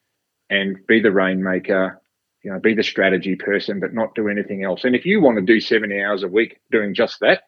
and 0.50 0.78
be 0.88 1.02
the 1.02 1.12
rainmaker, 1.12 2.02
you 2.44 2.52
know, 2.52 2.60
be 2.60 2.74
the 2.76 2.84
strategy 2.84 3.36
person, 3.36 3.80
but 3.80 3.94
not 3.94 4.14
do 4.16 4.28
anything 4.28 4.64
else. 4.64 4.84
And 4.84 4.96
if 4.96 5.06
you 5.06 5.22
want 5.22 5.38
to 5.38 5.42
do 5.42 5.60
70 5.60 6.02
hours 6.02 6.24
a 6.24 6.28
week 6.28 6.60
doing 6.72 6.94
just 6.94 7.20
that 7.22 7.44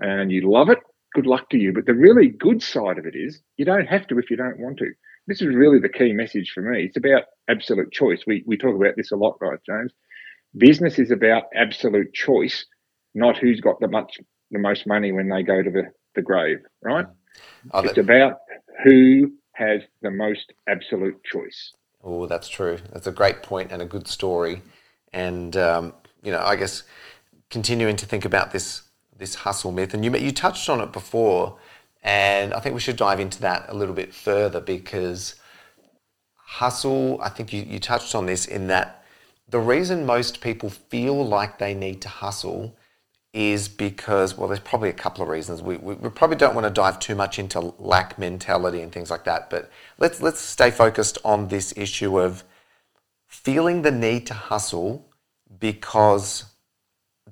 and 0.00 0.32
you 0.32 0.50
love 0.50 0.70
it, 0.70 0.78
good 1.14 1.26
luck 1.26 1.48
to 1.50 1.58
you. 1.58 1.72
But 1.72 1.86
the 1.86 1.94
really 1.94 2.28
good 2.28 2.62
side 2.62 2.98
of 2.98 3.06
it 3.06 3.14
is 3.14 3.40
you 3.56 3.64
don't 3.64 3.86
have 3.86 4.06
to 4.08 4.18
if 4.18 4.30
you 4.30 4.36
don't 4.36 4.58
want 4.58 4.78
to. 4.78 4.90
This 5.26 5.40
is 5.40 5.54
really 5.54 5.78
the 5.78 5.88
key 5.88 6.12
message 6.12 6.50
for 6.52 6.60
me. 6.60 6.84
It's 6.84 6.96
about 6.96 7.24
absolute 7.48 7.92
choice. 7.92 8.24
We, 8.26 8.44
we 8.46 8.56
talk 8.58 8.74
about 8.74 8.94
this 8.96 9.12
a 9.12 9.16
lot, 9.16 9.36
right, 9.40 9.58
James? 9.64 9.92
Business 10.56 10.98
is 10.98 11.10
about 11.10 11.44
absolute 11.54 12.12
choice, 12.12 12.64
not 13.14 13.36
who's 13.36 13.60
got 13.60 13.80
the 13.80 13.88
much 13.88 14.18
the 14.50 14.58
most 14.58 14.86
money 14.86 15.12
when 15.12 15.28
they 15.28 15.42
go 15.42 15.62
to 15.62 15.70
the, 15.70 15.84
the 16.14 16.22
grave, 16.22 16.58
right? 16.82 17.06
Oh, 17.72 17.80
it's 17.80 17.98
about 17.98 18.38
who 18.84 19.32
has 19.52 19.82
the 20.02 20.10
most 20.10 20.52
absolute 20.68 21.22
choice. 21.24 21.72
Oh, 22.02 22.26
that's 22.26 22.48
true. 22.48 22.78
That's 22.92 23.06
a 23.06 23.12
great 23.12 23.42
point 23.42 23.72
and 23.72 23.80
a 23.80 23.86
good 23.86 24.06
story. 24.06 24.62
And 25.12 25.56
um, 25.56 25.94
you 26.22 26.30
know, 26.30 26.40
I 26.40 26.56
guess 26.56 26.82
continuing 27.50 27.96
to 27.96 28.06
think 28.06 28.24
about 28.24 28.52
this 28.52 28.82
this 29.16 29.36
hustle 29.36 29.72
myth, 29.72 29.94
and 29.94 30.04
you 30.04 30.14
you 30.16 30.32
touched 30.32 30.68
on 30.68 30.80
it 30.80 30.92
before, 30.92 31.58
and 32.02 32.52
I 32.52 32.60
think 32.60 32.74
we 32.74 32.80
should 32.80 32.96
dive 32.96 33.20
into 33.20 33.40
that 33.42 33.66
a 33.68 33.74
little 33.74 33.94
bit 33.94 34.12
further 34.12 34.60
because 34.60 35.36
hustle. 36.36 37.20
I 37.22 37.28
think 37.28 37.52
you, 37.52 37.62
you 37.62 37.78
touched 37.78 38.14
on 38.14 38.26
this 38.26 38.46
in 38.46 38.66
that 38.68 39.03
the 39.48 39.58
reason 39.58 40.06
most 40.06 40.40
people 40.40 40.70
feel 40.70 41.26
like 41.26 41.58
they 41.58 41.74
need 41.74 42.00
to 42.02 42.08
hustle 42.08 42.76
is 43.32 43.68
because, 43.68 44.38
well, 44.38 44.48
there's 44.48 44.60
probably 44.60 44.88
a 44.88 44.94
couple 44.94 45.22
of 45.22 45.28
reasons. 45.28 45.60
We, 45.60 45.76
we, 45.76 45.94
we, 45.94 46.08
probably 46.08 46.36
don't 46.36 46.54
want 46.54 46.66
to 46.66 46.70
dive 46.70 47.00
too 47.00 47.16
much 47.16 47.38
into 47.38 47.60
lack 47.78 48.16
mentality 48.16 48.80
and 48.80 48.92
things 48.92 49.10
like 49.10 49.24
that, 49.24 49.50
but 49.50 49.70
let's, 49.98 50.22
let's 50.22 50.40
stay 50.40 50.70
focused 50.70 51.18
on 51.24 51.48
this 51.48 51.74
issue 51.76 52.20
of 52.20 52.44
feeling 53.26 53.82
the 53.82 53.90
need 53.90 54.26
to 54.28 54.34
hustle 54.34 55.04
because 55.58 56.44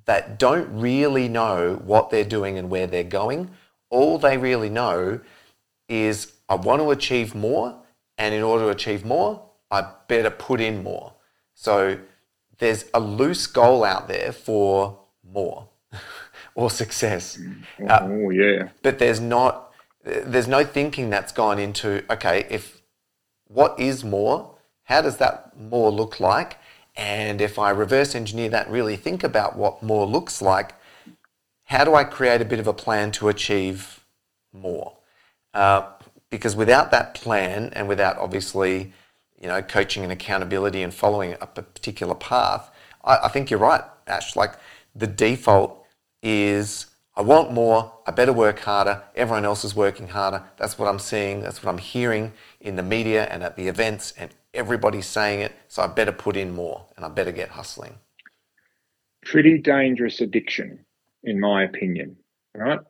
that 0.06 0.40
don't 0.40 0.68
really 0.72 1.28
know 1.28 1.80
what 1.84 2.10
they're 2.10 2.24
doing 2.24 2.58
and 2.58 2.68
where 2.68 2.88
they're 2.88 3.04
going. 3.04 3.50
All 3.88 4.18
they 4.18 4.36
really 4.36 4.70
know 4.70 5.20
is, 5.88 6.32
I 6.48 6.56
want 6.56 6.82
to 6.82 6.90
achieve 6.90 7.34
more, 7.34 7.80
and 8.18 8.34
in 8.34 8.42
order 8.42 8.64
to 8.64 8.70
achieve 8.70 9.04
more, 9.04 9.48
I 9.70 9.86
better 10.08 10.30
put 10.30 10.60
in 10.60 10.82
more. 10.82 11.12
So 11.62 11.96
there's 12.58 12.86
a 12.92 12.98
loose 12.98 13.46
goal 13.46 13.84
out 13.84 14.08
there 14.08 14.32
for 14.32 14.98
more 15.22 15.68
or 16.56 16.70
success. 16.70 17.38
Uh, 17.88 18.00
oh 18.02 18.30
yeah. 18.30 18.70
But 18.82 18.98
there's 18.98 19.20
not 19.20 19.72
there's 20.02 20.48
no 20.48 20.64
thinking 20.64 21.08
that's 21.08 21.30
gone 21.30 21.60
into 21.60 22.02
okay, 22.10 22.48
if 22.50 22.82
what 23.46 23.78
is 23.78 24.02
more, 24.02 24.56
how 24.84 25.02
does 25.02 25.18
that 25.18 25.56
more 25.56 25.92
look 25.92 26.18
like? 26.18 26.58
And 26.96 27.40
if 27.40 27.60
I 27.60 27.70
reverse 27.70 28.16
engineer 28.16 28.48
that, 28.48 28.68
really 28.68 28.96
think 28.96 29.22
about 29.22 29.56
what 29.56 29.84
more 29.84 30.04
looks 30.04 30.42
like, 30.42 30.74
how 31.66 31.84
do 31.84 31.94
I 31.94 32.02
create 32.02 32.40
a 32.40 32.44
bit 32.44 32.58
of 32.58 32.66
a 32.66 32.74
plan 32.74 33.12
to 33.12 33.28
achieve 33.28 34.04
more? 34.52 34.96
Uh, 35.54 35.82
because 36.28 36.56
without 36.56 36.90
that 36.90 37.14
plan 37.14 37.70
and 37.72 37.86
without 37.86 38.16
obviously, 38.18 38.92
you 39.42 39.48
know, 39.48 39.60
coaching 39.60 40.04
and 40.04 40.12
accountability 40.12 40.82
and 40.82 40.94
following 40.94 41.34
up 41.40 41.58
a 41.58 41.62
particular 41.62 42.14
path, 42.14 42.70
I, 43.04 43.18
I 43.24 43.28
think 43.28 43.50
you're 43.50 43.60
right, 43.60 43.82
Ash. 44.06 44.36
Like 44.36 44.54
the 44.94 45.06
default 45.06 45.84
is 46.22 46.86
I 47.14 47.20
want 47.20 47.52
more, 47.52 47.92
I 48.06 48.12
better 48.12 48.32
work 48.32 48.60
harder, 48.60 49.02
everyone 49.14 49.44
else 49.44 49.64
is 49.64 49.74
working 49.74 50.08
harder. 50.08 50.44
That's 50.56 50.78
what 50.78 50.88
I'm 50.88 50.98
seeing, 50.98 51.42
that's 51.42 51.62
what 51.62 51.70
I'm 51.70 51.78
hearing 51.78 52.32
in 52.60 52.76
the 52.76 52.82
media 52.82 53.24
and 53.24 53.42
at 53.42 53.56
the 53.56 53.68
events, 53.68 54.14
and 54.16 54.30
everybody's 54.54 55.06
saying 55.06 55.40
it, 55.40 55.52
so 55.68 55.82
I 55.82 55.88
better 55.88 56.12
put 56.12 56.36
in 56.36 56.54
more 56.54 56.86
and 56.96 57.04
I 57.04 57.08
better 57.08 57.32
get 57.32 57.50
hustling. 57.50 57.98
Pretty 59.24 59.58
dangerous 59.58 60.20
addiction, 60.20 60.84
in 61.22 61.38
my 61.38 61.64
opinion, 61.64 62.16
right? 62.54 62.80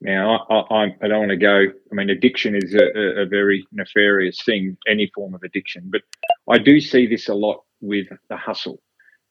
Now, 0.00 0.46
I, 0.48 0.54
I, 0.74 0.84
I 1.02 1.08
don't 1.08 1.20
want 1.20 1.30
to 1.30 1.36
go, 1.36 1.58
I 1.58 1.94
mean, 1.94 2.10
addiction 2.10 2.54
is 2.56 2.74
a, 2.74 3.22
a 3.22 3.26
very 3.26 3.66
nefarious 3.72 4.42
thing, 4.44 4.76
any 4.88 5.10
form 5.14 5.34
of 5.34 5.42
addiction, 5.42 5.90
but 5.92 6.02
I 6.48 6.58
do 6.58 6.80
see 6.80 7.06
this 7.06 7.28
a 7.28 7.34
lot 7.34 7.62
with 7.80 8.06
the 8.28 8.36
hustle. 8.36 8.80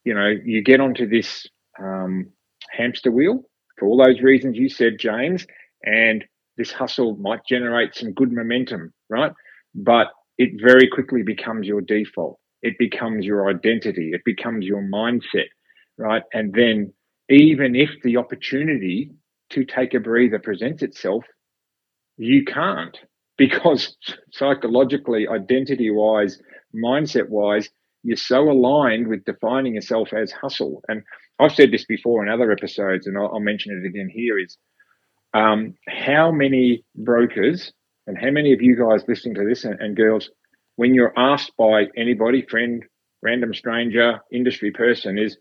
You 0.03 0.13
know, 0.13 0.27
you 0.27 0.63
get 0.63 0.79
onto 0.79 1.07
this 1.09 1.47
um, 1.79 2.27
hamster 2.71 3.11
wheel 3.11 3.43
for 3.79 3.87
all 3.87 3.97
those 4.03 4.21
reasons 4.21 4.57
you 4.57 4.69
said, 4.69 4.97
James, 4.99 5.47
and 5.83 6.23
this 6.57 6.71
hustle 6.71 7.15
might 7.15 7.39
generate 7.47 7.95
some 7.95 8.13
good 8.13 8.31
momentum, 8.31 8.93
right? 9.09 9.31
But 9.73 10.07
it 10.37 10.61
very 10.61 10.87
quickly 10.87 11.23
becomes 11.23 11.65
your 11.65 11.81
default. 11.81 12.39
It 12.61 12.77
becomes 12.77 13.25
your 13.25 13.49
identity. 13.49 14.11
It 14.13 14.21
becomes 14.25 14.65
your 14.65 14.81
mindset, 14.83 15.47
right? 15.97 16.23
And 16.33 16.53
then 16.53 16.93
even 17.29 17.75
if 17.75 17.89
the 18.03 18.17
opportunity 18.17 19.11
to 19.51 19.65
take 19.65 19.93
a 19.93 19.99
breather 19.99 20.39
presents 20.39 20.83
itself, 20.83 21.23
you 22.17 22.43
can't 22.45 22.97
because 23.37 23.95
psychologically, 24.31 25.27
identity 25.27 25.89
wise, 25.89 26.39
mindset 26.75 27.29
wise, 27.29 27.69
you're 28.03 28.17
so 28.17 28.49
aligned 28.49 29.07
with 29.07 29.25
defining 29.25 29.75
yourself 29.75 30.13
as 30.13 30.31
hustle. 30.31 30.81
And 30.87 31.03
I've 31.39 31.53
said 31.53 31.71
this 31.71 31.85
before 31.85 32.23
in 32.23 32.31
other 32.31 32.51
episodes, 32.51 33.07
and 33.07 33.17
I'll, 33.17 33.31
I'll 33.33 33.39
mention 33.39 33.81
it 33.81 33.87
again 33.87 34.09
here 34.13 34.37
is 34.37 34.57
um, 35.33 35.75
how 35.87 36.31
many 36.31 36.83
brokers 36.95 37.71
and 38.07 38.17
how 38.17 38.31
many 38.31 38.53
of 38.53 38.61
you 38.61 38.75
guys 38.75 39.03
listening 39.07 39.35
to 39.35 39.45
this 39.47 39.63
and, 39.63 39.79
and 39.79 39.95
girls, 39.95 40.29
when 40.75 40.93
you're 40.93 41.13
asked 41.17 41.51
by 41.57 41.85
anybody, 41.97 42.45
friend, 42.49 42.83
random 43.21 43.53
stranger, 43.53 44.19
industry 44.31 44.71
person, 44.71 45.17
is 45.17 45.37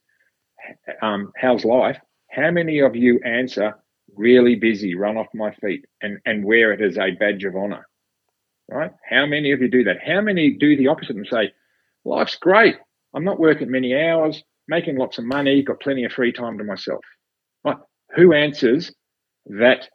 um, 1.00 1.32
how's 1.36 1.64
life? 1.64 1.98
How 2.30 2.50
many 2.50 2.80
of 2.80 2.96
you 2.96 3.20
answer 3.24 3.74
really 4.18 4.56
busy, 4.56 4.94
run 4.94 5.16
off 5.16 5.28
my 5.32 5.54
feet, 5.54 5.84
and, 6.02 6.18
and 6.26 6.44
wear 6.44 6.72
it 6.72 6.82
as 6.82 6.98
a 6.98 7.12
badge 7.12 7.44
of 7.44 7.56
honor? 7.56 7.87
Right? 8.70 8.90
How 9.08 9.25
many 9.25 9.52
of 9.52 9.62
you 9.62 9.70
do 9.70 9.84
that? 9.84 9.96
How 10.04 10.20
many 10.20 10.50
do 10.50 10.76
the 10.76 10.88
opposite 10.88 11.16
and 11.16 11.26
say, 11.26 11.52
life's 12.04 12.37
great. 12.37 12.76
I'm 13.14 13.25
not 13.25 13.40
working 13.40 13.70
many 13.70 13.96
hours, 13.96 14.42
making 14.66 14.98
lots 14.98 15.18
of 15.18 15.25
money, 15.25 15.62
got 15.62 15.80
plenty 15.80 16.04
of 16.04 16.12
free 16.12 16.32
time 16.32 16.58
to 16.58 16.64
myself. 16.64 17.04
Right? 17.64 17.78
Who 18.16 18.32
answers 18.32 18.92
that 19.46 19.88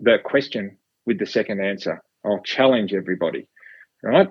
that 0.00 0.22
question 0.24 0.78
with 1.06 1.18
the 1.18 1.26
second 1.26 1.64
answer? 1.64 2.00
I'll 2.24 2.42
challenge 2.42 2.94
everybody, 2.94 3.46
right, 4.02 4.28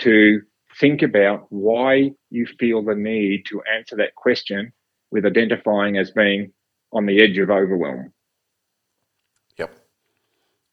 to 0.00 0.40
think 0.80 1.02
about 1.02 1.46
why 1.50 2.12
you 2.30 2.46
feel 2.58 2.82
the 2.82 2.94
need 2.94 3.44
to 3.50 3.62
answer 3.76 3.96
that 3.96 4.14
question 4.14 4.72
with 5.10 5.26
identifying 5.26 5.96
as 5.96 6.10
being 6.10 6.52
on 6.92 7.06
the 7.06 7.22
edge 7.22 7.38
of 7.38 7.50
overwhelm. 7.50 8.12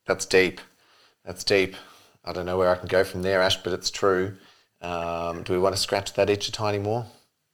That's 0.05 0.25
deep. 0.25 0.62
That's 1.25 1.43
deep. 1.43 1.75
I 2.25 2.33
don't 2.33 2.45
know 2.45 2.57
where 2.57 2.69
I 2.69 2.75
can 2.75 2.88
go 2.88 3.03
from 3.03 3.22
there, 3.22 3.41
Ash, 3.41 3.62
but 3.62 3.74
it's 3.74 3.91
true. 3.91 4.33
Um, 4.81 5.43
do 5.43 5.53
we 5.53 5.60
want 5.60 5.75
to 5.75 5.81
scratch 5.81 6.13
that 6.13 6.29
itch 6.29 6.48
a 6.48 6.51
tiny 6.51 6.79
more? 6.79 7.05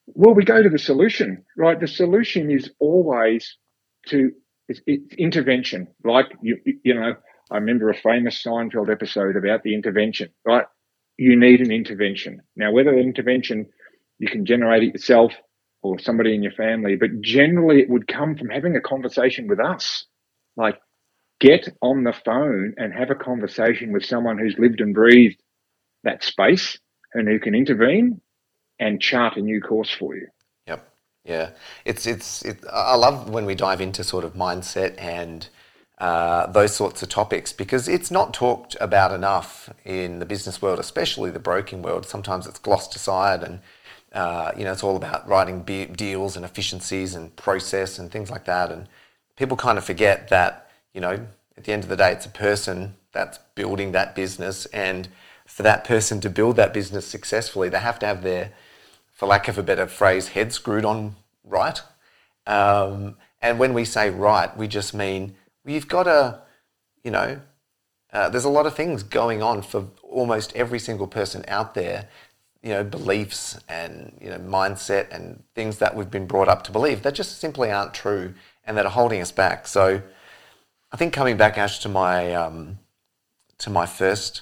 Well, 0.08 0.34
we 0.34 0.44
go 0.44 0.62
to 0.62 0.70
the 0.70 0.80
solution, 0.80 1.46
right? 1.56 1.80
The 1.80 1.88
solution 1.88 2.50
is 2.50 2.72
always 2.80 3.58
to 4.08 4.32
it's, 4.68 4.82
it's 4.86 5.14
intervention. 5.16 5.88
Like 6.04 6.28
you, 6.42 6.58
you 6.84 6.94
know, 6.94 7.14
I 7.52 7.56
remember 7.56 7.90
a 7.90 7.96
famous 7.96 8.42
Seinfeld 8.44 8.92
episode 8.92 9.36
about 9.36 9.64
the 9.64 9.76
intervention. 9.76 10.30
Right? 10.46 10.66
You 11.18 11.38
need 11.38 11.62
an 11.62 11.72
intervention. 11.72 12.42
Now, 12.56 12.72
whether 12.72 12.92
the 12.92 13.00
intervention 13.00 13.68
you 14.20 14.28
can 14.28 14.46
generate 14.46 14.84
it 14.84 14.94
yourself 14.94 15.34
or 15.82 15.98
somebody 15.98 16.36
in 16.36 16.44
your 16.44 16.52
family, 16.52 16.96
but 16.96 17.22
generally 17.22 17.80
it 17.80 17.90
would 17.90 18.08
come 18.08 18.36
from 18.36 18.50
having 18.50 18.76
a 18.76 18.82
conversation 18.82 19.48
with 19.48 19.60
us. 19.60 20.06
Like, 20.58 20.78
get 21.40 21.70
on 21.82 22.04
the 22.04 22.14
phone 22.14 22.74
and 22.78 22.94
have 22.94 23.10
a 23.10 23.16
conversation 23.16 23.92
with 23.94 24.06
someone 24.06 24.38
who's 24.38 24.56
lived 24.58 24.82
and 24.82 24.94
breathed 24.94 25.42
that 26.04 26.24
space 26.24 26.78
and 27.14 27.28
who 27.28 27.40
can 27.40 27.56
intervene 27.56 28.22
and 28.80 29.02
chart 29.02 29.38
a 29.38 29.42
new 29.42 29.62
course 29.62 29.92
for 29.92 30.16
you. 30.16 30.28
Yep. 30.68 30.90
Yeah. 31.26 31.50
It's 31.86 32.06
it's 32.06 32.44
it, 32.44 32.64
I 32.72 32.96
love 32.96 33.30
when 33.30 33.46
we 33.46 33.56
dive 33.56 33.82
into 33.82 34.04
sort 34.04 34.24
of 34.24 34.34
mindset 34.34 35.00
and 35.02 35.48
uh, 36.00 36.48
those 36.48 36.74
sorts 36.74 37.04
of 37.04 37.10
topics 37.10 37.52
because 37.52 37.90
it's 37.90 38.10
not 38.10 38.34
talked 38.34 38.78
about 38.80 39.12
enough 39.12 39.70
in 39.84 40.20
the 40.20 40.26
business 40.26 40.62
world, 40.62 40.80
especially 40.80 41.30
the 41.30 41.40
broking 41.40 41.82
world. 41.82 42.06
Sometimes 42.06 42.48
it's 42.48 42.60
glossed 42.60 42.96
aside, 42.96 43.44
and 43.44 43.60
uh, 44.14 44.54
you 44.58 44.64
know 44.64 44.72
it's 44.72 44.84
all 44.84 44.96
about 44.96 45.28
writing 45.28 45.62
be- 45.62 45.86
deals 45.86 46.38
and 46.38 46.46
efficiencies 46.46 47.16
and 47.16 47.36
process 47.36 48.00
and 48.00 48.12
things 48.12 48.32
like 48.32 48.46
that. 48.46 48.72
And 48.72 48.88
people 49.36 49.58
kind 49.58 49.78
of 49.78 49.84
forget 49.84 50.30
that 50.30 50.69
you 51.00 51.02
know 51.02 51.26
at 51.58 51.64
the 51.64 51.72
end 51.72 51.84
of 51.84 51.90
the 51.90 51.96
day, 51.96 52.12
it's 52.12 52.26
a 52.26 52.30
person 52.30 52.96
that's 53.14 53.38
building 53.56 53.94
that 53.94 54.16
business, 54.16 54.66
and 54.68 55.08
for 55.46 55.64
that 55.64 55.86
person 55.86 56.20
to 56.20 56.30
build 56.30 56.58
that 56.58 56.74
business 56.74 57.06
successfully, 57.06 57.70
they 57.70 57.80
have 57.80 58.00
to 58.00 58.06
have 58.06 58.22
their, 58.22 58.52
for 59.14 59.26
lack 59.26 59.48
of 59.48 59.58
a 59.58 59.64
better 59.64 59.88
phrase, 59.88 60.30
head 60.30 60.52
screwed 60.52 60.84
on 60.84 61.16
right. 61.46 61.82
Um, 62.46 63.16
and 63.42 63.60
when 63.60 63.74
we 63.74 63.86
say 63.86 64.10
right, 64.10 64.56
we 64.58 64.68
just 64.68 64.94
mean 64.94 65.36
you've 65.66 65.88
got 65.88 66.04
to, 66.04 66.42
you 67.06 67.12
know, 67.12 67.40
uh, 68.12 68.28
there's 68.28 68.44
a 68.44 68.50
lot 68.50 68.66
of 68.66 68.76
things 68.76 69.02
going 69.02 69.42
on 69.42 69.62
for 69.62 69.88
almost 70.04 70.54
every 70.54 70.80
single 70.80 71.08
person 71.08 71.46
out 71.48 71.76
there. 71.76 72.10
You 72.62 72.72
know, 72.72 72.84
beliefs 72.84 73.58
and 73.70 74.18
you 74.20 74.30
know 74.30 74.38
mindset 74.40 75.16
and 75.16 75.44
things 75.56 75.78
that 75.78 75.96
we've 75.96 76.12
been 76.12 76.28
brought 76.28 76.50
up 76.50 76.66
to 76.66 76.74
believe 76.74 77.04
that 77.04 77.16
just 77.16 77.40
simply 77.40 77.72
aren't 77.72 77.94
true 77.94 78.34
and 78.66 78.76
that 78.76 78.86
are 78.86 78.92
holding 78.92 79.22
us 79.22 79.32
back. 79.32 79.66
So, 79.66 80.02
I 80.92 80.98
think 80.98 81.14
coming 81.14 81.38
back, 81.38 81.58
Ash, 81.58 81.80
to 81.80 81.90
my 81.90 82.34
um, 82.34 82.80
to 83.60 83.70
my 83.70 83.86
first 83.86 84.42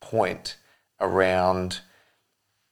point 0.00 0.56
around 1.00 1.80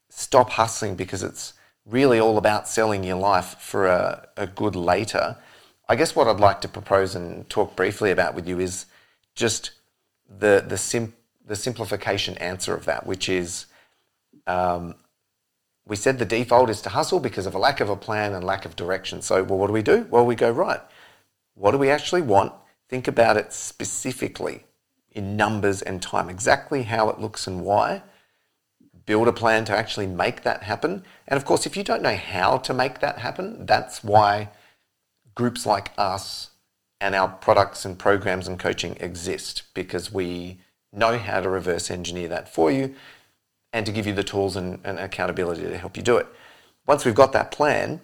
stop 0.08 0.50
hustling 0.50 0.94
because 0.94 1.22
it's 1.22 1.52
really 1.84 2.18
all 2.18 2.38
about 2.38 2.68
selling 2.68 3.04
your 3.04 3.16
life 3.16 3.56
for 3.58 3.86
a, 3.86 4.28
a 4.36 4.46
good 4.46 4.74
later. 4.74 5.36
I 5.88 5.96
guess 5.96 6.16
what 6.16 6.26
I'd 6.26 6.40
like 6.40 6.60
to 6.62 6.68
propose 6.68 7.14
and 7.14 7.48
talk 7.50 7.76
briefly 7.76 8.10
about 8.10 8.34
with 8.34 8.48
you 8.48 8.58
is 8.58 8.86
just 9.34 9.72
the 10.28 10.64
the 10.66 10.78
sim 10.78 11.14
the 11.46 11.56
simplification 11.56 12.36
answer 12.38 12.74
of 12.74 12.84
that, 12.86 13.06
which 13.06 13.28
is 13.28 13.66
um, 14.48 14.96
we 15.86 15.94
said 15.94 16.18
the 16.18 16.24
default 16.24 16.70
is 16.70 16.80
to 16.82 16.88
hustle 16.88 17.20
because 17.20 17.46
of 17.46 17.54
a 17.54 17.58
lack 17.58 17.80
of 17.80 17.90
a 17.90 17.96
plan 17.96 18.32
and 18.32 18.44
lack 18.44 18.64
of 18.64 18.74
direction. 18.74 19.22
So, 19.22 19.44
well, 19.44 19.58
what 19.58 19.68
do 19.68 19.72
we 19.72 19.82
do? 19.82 20.06
Well, 20.10 20.26
we 20.26 20.34
go 20.34 20.50
right. 20.50 20.80
What 21.54 21.72
do 21.72 21.78
we 21.78 21.90
actually 21.90 22.22
want? 22.22 22.52
Think 22.88 23.08
about 23.08 23.36
it 23.36 23.52
specifically 23.52 24.64
in 25.10 25.36
numbers 25.36 25.80
and 25.80 26.02
time, 26.02 26.28
exactly 26.28 26.82
how 26.82 27.08
it 27.08 27.20
looks 27.20 27.46
and 27.46 27.64
why. 27.64 28.02
Build 29.06 29.28
a 29.28 29.32
plan 29.32 29.64
to 29.66 29.76
actually 29.76 30.06
make 30.06 30.42
that 30.42 30.64
happen. 30.64 31.04
And 31.28 31.36
of 31.36 31.44
course, 31.44 31.66
if 31.66 31.76
you 31.76 31.84
don't 31.84 32.02
know 32.02 32.16
how 32.16 32.58
to 32.58 32.74
make 32.74 33.00
that 33.00 33.18
happen, 33.18 33.66
that's 33.66 34.02
why 34.02 34.48
groups 35.34 35.66
like 35.66 35.92
us 35.98 36.50
and 37.00 37.14
our 37.14 37.28
products 37.28 37.84
and 37.84 37.98
programs 37.98 38.48
and 38.48 38.58
coaching 38.58 38.96
exist 39.00 39.62
because 39.74 40.12
we 40.12 40.58
know 40.92 41.18
how 41.18 41.40
to 41.40 41.48
reverse 41.48 41.90
engineer 41.90 42.28
that 42.28 42.48
for 42.48 42.70
you 42.70 42.94
and 43.72 43.84
to 43.84 43.92
give 43.92 44.06
you 44.06 44.14
the 44.14 44.22
tools 44.22 44.56
and, 44.56 44.80
and 44.84 44.98
accountability 44.98 45.62
to 45.62 45.76
help 45.76 45.96
you 45.96 46.02
do 46.02 46.16
it. 46.16 46.26
Once 46.86 47.04
we've 47.04 47.14
got 47.14 47.32
that 47.32 47.50
plan, 47.50 48.00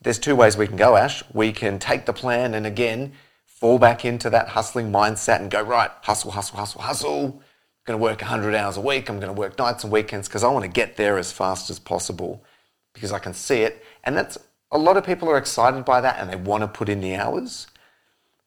there's 0.00 0.18
two 0.18 0.36
ways 0.36 0.56
we 0.56 0.66
can 0.66 0.76
go, 0.76 0.96
Ash. 0.96 1.24
We 1.32 1.52
can 1.52 1.78
take 1.78 2.06
the 2.06 2.12
plan 2.12 2.54
and 2.54 2.66
again 2.66 3.12
fall 3.58 3.78
back 3.78 4.04
into 4.04 4.30
that 4.30 4.48
hustling 4.48 4.92
mindset 4.92 5.40
and 5.40 5.50
go, 5.50 5.62
right, 5.62 5.90
hustle, 6.02 6.30
hustle, 6.30 6.58
hustle, 6.58 6.80
hustle. 6.80 7.24
I'm 7.24 7.84
going 7.84 7.98
to 7.98 8.02
work 8.02 8.20
100 8.20 8.54
hours 8.54 8.76
a 8.76 8.80
week. 8.80 9.08
I'm 9.08 9.18
going 9.18 9.34
to 9.34 9.38
work 9.38 9.58
nights 9.58 9.82
and 9.82 9.92
weekends 9.92 10.28
because 10.28 10.44
I 10.44 10.48
want 10.48 10.64
to 10.64 10.70
get 10.70 10.96
there 10.96 11.18
as 11.18 11.32
fast 11.32 11.68
as 11.68 11.78
possible 11.80 12.44
because 12.94 13.10
I 13.10 13.18
can 13.18 13.34
see 13.34 13.62
it. 13.62 13.84
And 14.04 14.16
that's 14.16 14.38
a 14.70 14.78
lot 14.78 14.96
of 14.96 15.04
people 15.04 15.28
are 15.28 15.36
excited 15.38 15.84
by 15.84 16.00
that 16.00 16.18
and 16.20 16.30
they 16.30 16.36
want 16.36 16.62
to 16.62 16.68
put 16.68 16.88
in 16.88 17.00
the 17.00 17.16
hours. 17.16 17.66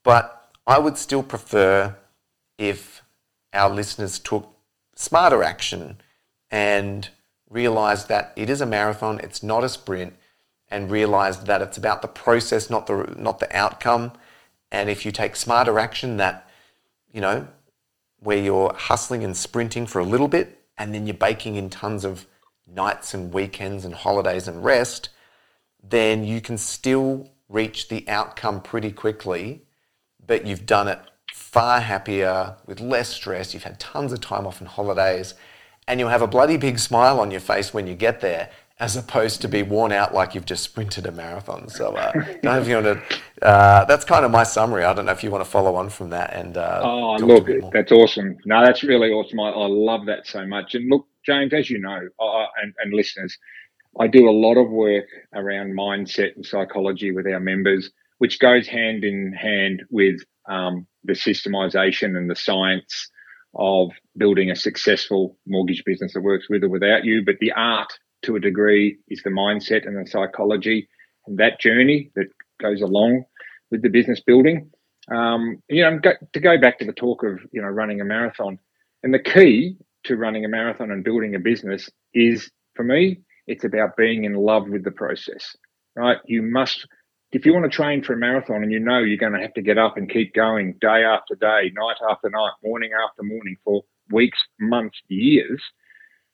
But 0.04 0.50
I 0.66 0.80
would 0.80 0.98
still 0.98 1.24
prefer 1.24 1.98
if 2.58 3.02
our 3.54 3.70
listeners 3.70 4.18
took 4.18 4.50
smarter 4.96 5.44
action 5.44 5.98
and 6.50 7.10
realized 7.50 8.08
that 8.08 8.32
it 8.38 8.50
is 8.50 8.62
a 8.62 8.66
marathon, 8.66 9.20
it's 9.20 9.44
not 9.44 9.64
a 9.64 9.70
sprint, 9.70 10.14
and 10.70 10.90
realized 10.90 11.48
that 11.48 11.62
it's 11.62 11.78
about 11.78 12.02
the 12.02 12.08
process, 12.08 12.70
not 12.70 12.88
the 12.88 13.14
not 13.18 13.40
the 13.40 13.56
outcome. 13.56 14.14
And 14.72 14.90
if 14.90 15.06
you 15.06 15.12
take 15.12 15.36
smarter 15.36 15.80
action, 15.80 16.18
that 16.18 16.50
you 17.12 17.22
know 17.22 17.48
where 18.20 18.38
you're 18.38 18.74
hustling 18.74 19.24
and 19.24 19.36
sprinting 19.36 19.86
for 19.86 20.00
a 20.00 20.06
little 20.06 20.28
bit, 20.28 20.64
and 20.78 20.94
then 20.94 21.08
you're 21.08 21.14
baking 21.14 21.56
in 21.56 21.70
tons 21.70 22.06
of 22.06 22.28
nights 22.68 23.14
and 23.14 23.34
weekends 23.34 23.84
and 23.84 23.94
holidays 23.94 24.48
and 24.48 24.64
rest, 24.64 25.10
then 25.84 26.24
you 26.24 26.40
can 26.40 26.58
still 26.58 27.30
reach 27.50 27.90
the 27.90 28.08
outcome 28.08 28.62
pretty 28.62 28.92
quickly, 28.92 29.62
but 30.26 30.46
you've 30.46 30.66
done 30.66 30.88
it 30.88 31.00
far 31.34 31.82
happier 31.82 32.56
with 32.66 32.80
less 32.80 33.10
stress. 33.10 33.54
You've 33.54 33.64
had 33.64 33.80
tons 33.80 34.14
of 34.14 34.22
time 34.22 34.46
off 34.48 34.60
and 34.60 34.68
holidays 34.68 35.34
and 35.88 36.00
you'll 36.00 36.10
have 36.10 36.22
a 36.22 36.28
bloody 36.28 36.58
big 36.58 36.80
smile 36.80 37.20
on 37.20 37.32
your 37.32 37.40
face 37.40 37.74
when 37.74 37.88
you 37.88 37.96
get 37.96 38.22
there, 38.22 38.50
as 38.80 38.96
opposed 38.96 39.42
to 39.42 39.48
be 39.48 39.64
worn 39.64 39.92
out 39.92 40.14
like 40.14 40.36
you've 40.36 40.46
just 40.46 40.64
sprinted 40.64 41.06
a 41.06 41.12
marathon. 41.12 41.68
So, 41.70 41.96
uh, 41.96 42.12
if 42.16 42.68
you 42.68 42.76
want 42.76 42.86
to, 42.86 43.02
uh, 43.42 43.86
that's 43.86 44.06
kind 44.06 44.24
of 44.24 44.32
my 44.32 44.44
summary. 44.44 44.84
I 44.84 44.94
don't 44.94 45.06
know 45.06 45.12
if 45.12 45.24
you 45.24 45.32
want 45.32 45.44
to 45.44 45.50
follow 45.50 45.76
on 45.76 45.90
from 45.90 46.12
that. 46.12 46.34
And 46.34 46.58
uh, 46.58 46.82
oh, 46.84 47.16
look, 47.16 47.48
that's 47.74 47.92
awesome. 47.92 48.38
No, 48.46 48.64
that's 48.64 48.84
really 48.84 49.10
awesome. 49.10 49.40
I, 49.40 49.50
I, 49.50 49.68
love 49.68 50.06
that 50.06 50.28
so 50.28 50.46
much. 50.46 50.76
And 50.76 50.90
look, 50.90 51.08
James, 51.26 51.54
as 51.54 51.70
you 51.70 51.80
know, 51.80 51.98
and, 52.62 52.74
and 52.84 52.94
listeners, 52.94 53.36
I 54.00 54.08
do 54.08 54.30
a 54.30 54.32
lot 54.32 54.58
of 54.58 54.70
work 54.70 55.06
around 55.34 55.76
mindset 55.78 56.36
and 56.36 56.46
psychology 56.46 57.12
with 57.12 57.26
our 57.26 57.40
members, 57.40 57.90
which 58.20 58.40
goes 58.40 58.68
hand 58.68 59.04
in 59.04 59.34
hand 59.34 59.84
with 59.90 60.20
um, 60.48 60.86
the 61.04 61.14
systemization 61.14 62.16
and 62.16 62.30
the 62.30 62.36
science 62.36 63.10
of 63.56 63.90
building 64.16 64.52
a 64.52 64.56
successful 64.56 65.38
mortgage 65.48 65.84
business 65.86 66.14
that 66.14 66.22
works 66.22 66.48
with 66.50 66.64
or 66.64 66.70
without 66.70 67.06
you. 67.06 67.24
But 67.26 67.40
the 67.40 67.52
art, 67.54 67.92
to 68.24 68.36
a 68.36 68.40
degree, 68.40 68.98
is 69.10 69.22
the 69.24 69.30
mindset 69.32 69.88
and 69.88 69.98
the 69.98 70.10
psychology 70.10 70.88
and 71.28 71.38
that 71.40 71.60
journey 71.60 72.12
that 72.16 72.28
goes 72.62 72.82
along 72.82 73.26
with 73.72 73.82
the 73.82 73.90
business 73.90 74.22
building. 74.26 74.70
Um, 75.12 75.62
you 75.68 75.84
know, 75.84 76.00
to 76.34 76.40
go 76.40 76.60
back 76.60 76.80
to 76.80 76.86
the 76.86 76.94
talk 76.94 77.24
of 77.24 77.40
you 77.52 77.62
know 77.62 77.68
running 77.68 78.02
a 78.02 78.06
marathon, 78.06 78.60
and 79.04 79.14
the 79.14 79.20
key 79.20 79.78
to 80.04 80.16
running 80.16 80.46
a 80.46 80.50
marathon 80.50 80.92
and 80.92 81.04
building 81.04 81.36
a 81.36 81.40
business 81.40 81.90
is, 82.14 82.50
for 82.76 82.84
me, 82.84 83.22
it's 83.48 83.64
about 83.64 83.98
being 83.98 84.24
in 84.24 84.34
love 84.34 84.68
with 84.70 84.84
the 84.84 84.92
process. 84.92 85.56
Right? 85.96 86.18
You 86.26 86.42
must 86.42 86.88
if 87.32 87.46
you 87.46 87.54
want 87.54 87.70
to 87.70 87.76
train 87.76 88.04
for 88.04 88.14
a 88.14 88.18
marathon 88.18 88.64
and 88.64 88.72
you 88.72 88.80
know 88.80 89.00
you're 89.00 89.18
going 89.18 89.34
to 89.34 89.40
have 89.42 89.54
to 89.54 89.62
get 89.62 89.78
up 89.78 89.98
and 89.98 90.10
keep 90.10 90.34
going 90.34 90.74
day 90.82 91.04
after 91.04 91.36
day, 91.36 91.72
night 91.74 91.96
after 92.10 92.30
night, 92.30 92.52
morning 92.64 92.92
after 93.08 93.24
morning 93.24 93.56
for 93.64 93.84
weeks, 94.12 94.40
months, 94.60 95.00
years, 95.08 95.62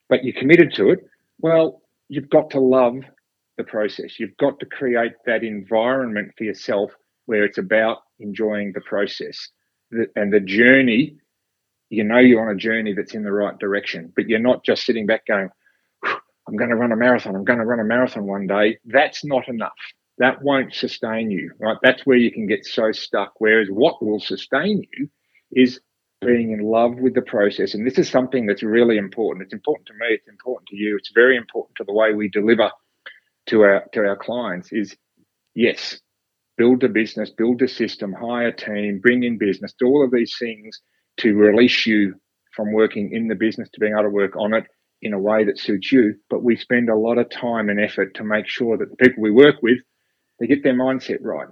but 0.08 0.24
you're 0.24 0.38
committed 0.38 0.74
to 0.74 0.90
it, 0.90 1.00
well, 1.38 1.82
you've 2.08 2.30
got 2.30 2.50
to 2.50 2.60
love 2.60 2.96
the 3.56 3.64
process. 3.64 4.18
You've 4.18 4.36
got 4.38 4.58
to 4.60 4.66
create 4.66 5.12
that 5.26 5.44
environment 5.44 6.32
for 6.36 6.44
yourself 6.44 6.90
where 7.28 7.44
it's 7.44 7.58
about 7.58 7.98
enjoying 8.18 8.72
the 8.72 8.80
process 8.80 9.48
and 10.16 10.32
the 10.32 10.40
journey. 10.40 11.16
You 11.90 12.04
know, 12.04 12.18
you're 12.18 12.46
on 12.46 12.54
a 12.54 12.58
journey 12.58 12.94
that's 12.94 13.14
in 13.14 13.22
the 13.22 13.32
right 13.32 13.58
direction, 13.58 14.12
but 14.14 14.28
you're 14.28 14.38
not 14.38 14.64
just 14.64 14.84
sitting 14.84 15.06
back 15.06 15.26
going, 15.26 15.48
I'm 16.04 16.56
going 16.56 16.70
to 16.70 16.76
run 16.76 16.92
a 16.92 16.96
marathon. 16.96 17.34
I'm 17.34 17.44
going 17.44 17.58
to 17.58 17.64
run 17.64 17.80
a 17.80 17.84
marathon 17.84 18.26
one 18.26 18.46
day. 18.46 18.78
That's 18.84 19.24
not 19.24 19.48
enough 19.48 19.72
that 20.18 20.42
won't 20.42 20.74
sustain 20.74 21.30
you, 21.30 21.52
right? 21.58 21.76
That's 21.82 22.04
where 22.04 22.16
you 22.16 22.30
can 22.30 22.46
get 22.46 22.66
so 22.66 22.92
stuck. 22.92 23.34
Whereas 23.38 23.68
what 23.70 24.04
will 24.04 24.20
sustain 24.20 24.84
you 24.92 25.08
is 25.52 25.80
being 26.20 26.50
in 26.50 26.60
love 26.60 26.96
with 26.96 27.14
the 27.14 27.22
process. 27.22 27.74
And 27.74 27.86
this 27.86 27.98
is 27.98 28.08
something 28.08 28.46
that's 28.46 28.62
really 28.62 28.98
important. 28.98 29.44
It's 29.44 29.54
important 29.54 29.86
to 29.86 29.94
me. 29.94 30.08
It's 30.10 30.28
important 30.28 30.68
to 30.68 30.76
you. 30.76 30.96
It's 30.96 31.12
very 31.14 31.36
important 31.36 31.76
to 31.76 31.84
the 31.84 31.92
way 31.92 32.12
we 32.12 32.28
deliver 32.28 32.70
to 33.46 33.62
our 33.62 33.84
to 33.92 34.00
our 34.00 34.16
clients. 34.16 34.72
Is 34.72 34.96
yes, 35.54 36.00
build 36.58 36.84
a 36.84 36.88
business, 36.88 37.30
build 37.30 37.62
a 37.62 37.68
system, 37.68 38.12
hire 38.12 38.48
a 38.48 38.56
team, 38.56 39.00
bring 39.00 39.24
in 39.24 39.38
business, 39.38 39.74
do 39.78 39.86
all 39.86 40.04
of 40.04 40.10
these 40.12 40.36
things 40.38 40.80
to 41.18 41.34
release 41.34 41.86
you 41.86 42.14
from 42.54 42.72
working 42.72 43.12
in 43.12 43.28
the 43.28 43.34
business 43.34 43.70
to 43.70 43.80
being 43.80 43.94
able 43.94 44.04
to 44.04 44.10
work 44.10 44.36
on 44.36 44.52
it 44.54 44.64
in 45.02 45.14
a 45.14 45.18
way 45.18 45.44
that 45.44 45.58
suits 45.58 45.92
you. 45.92 46.14
But 46.28 46.42
we 46.42 46.56
spend 46.56 46.90
a 46.90 46.96
lot 46.96 47.18
of 47.18 47.30
time 47.30 47.68
and 47.70 47.80
effort 47.80 48.14
to 48.16 48.24
make 48.24 48.48
sure 48.48 48.76
that 48.76 48.90
the 48.90 48.96
people 48.96 49.22
we 49.22 49.30
work 49.30 49.56
with 49.62 49.78
they 50.38 50.46
get 50.46 50.62
their 50.62 50.74
mindset 50.74 51.18
right. 51.22 51.48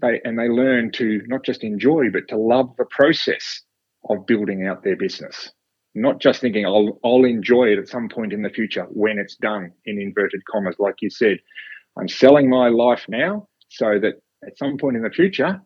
They, 0.00 0.20
and 0.24 0.38
they 0.38 0.48
learn 0.48 0.92
to 0.92 1.22
not 1.26 1.44
just 1.44 1.64
enjoy, 1.64 2.10
but 2.12 2.28
to 2.28 2.36
love 2.36 2.70
the 2.78 2.86
process 2.90 3.62
of 4.08 4.26
building 4.26 4.66
out 4.66 4.84
their 4.84 4.96
business. 4.96 5.50
Not 5.94 6.20
just 6.20 6.40
thinking, 6.40 6.64
I'll, 6.64 7.00
I'll 7.04 7.24
enjoy 7.24 7.72
it 7.72 7.78
at 7.78 7.88
some 7.88 8.08
point 8.08 8.32
in 8.32 8.42
the 8.42 8.50
future 8.50 8.86
when 8.90 9.18
it's 9.18 9.36
done, 9.36 9.72
in 9.86 10.00
inverted 10.00 10.42
commas, 10.50 10.76
like 10.78 10.96
you 11.00 11.10
said. 11.10 11.38
I'm 11.98 12.08
selling 12.08 12.48
my 12.48 12.68
life 12.68 13.06
now 13.08 13.48
so 13.70 13.98
that 13.98 14.14
at 14.46 14.58
some 14.58 14.78
point 14.78 14.96
in 14.96 15.02
the 15.02 15.10
future, 15.10 15.60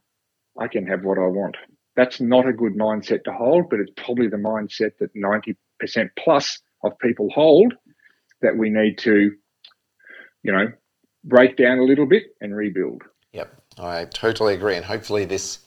I 0.58 0.68
can 0.68 0.86
have 0.86 1.04
what 1.04 1.18
I 1.18 1.26
want. 1.26 1.56
That's 1.96 2.20
not 2.20 2.48
a 2.48 2.52
good 2.52 2.74
mindset 2.74 3.24
to 3.24 3.32
hold, 3.32 3.68
but 3.70 3.80
it's 3.80 3.92
probably 3.96 4.28
the 4.28 4.36
mindset 4.36 4.92
that 4.98 5.14
90% 5.14 5.56
plus 6.18 6.60
of 6.82 6.98
people 6.98 7.28
hold 7.34 7.74
that 8.40 8.56
we 8.56 8.70
need 8.70 8.98
to, 8.98 9.32
you 10.42 10.52
know, 10.52 10.72
break 11.24 11.56
down 11.56 11.78
a 11.78 11.84
little 11.84 12.06
bit 12.06 12.24
and 12.40 12.56
rebuild. 12.56 13.02
Yep, 13.32 13.62
I 13.78 14.04
totally 14.06 14.54
agree. 14.54 14.76
And 14.76 14.84
hopefully, 14.84 15.24
this 15.24 15.60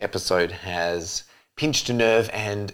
episode 0.00 0.52
has 0.52 1.24
pinched 1.56 1.90
a 1.90 1.92
nerve 1.92 2.30
and 2.32 2.72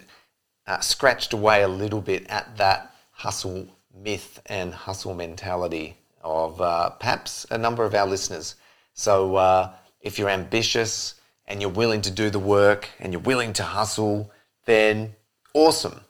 uh, 0.66 0.80
scratched 0.80 1.32
away 1.32 1.62
a 1.62 1.68
little 1.68 2.00
bit 2.00 2.26
at 2.28 2.56
that 2.56 2.94
hustle 3.10 3.68
myth 3.94 4.40
and 4.46 4.74
hustle 4.74 5.14
mentality 5.14 5.96
of 6.22 6.60
uh, 6.60 6.90
perhaps 6.90 7.46
a 7.50 7.58
number 7.58 7.84
of 7.84 7.94
our 7.94 8.06
listeners. 8.06 8.54
So, 8.94 9.36
uh, 9.36 9.72
if 10.00 10.18
you're 10.18 10.30
ambitious 10.30 11.14
and 11.46 11.60
you're 11.60 11.70
willing 11.70 12.00
to 12.02 12.10
do 12.10 12.30
the 12.30 12.38
work 12.38 12.88
and 12.98 13.12
you're 13.12 13.20
willing 13.20 13.52
to 13.54 13.62
hustle, 13.62 14.30
then 14.64 15.14
awesome. 15.52 16.00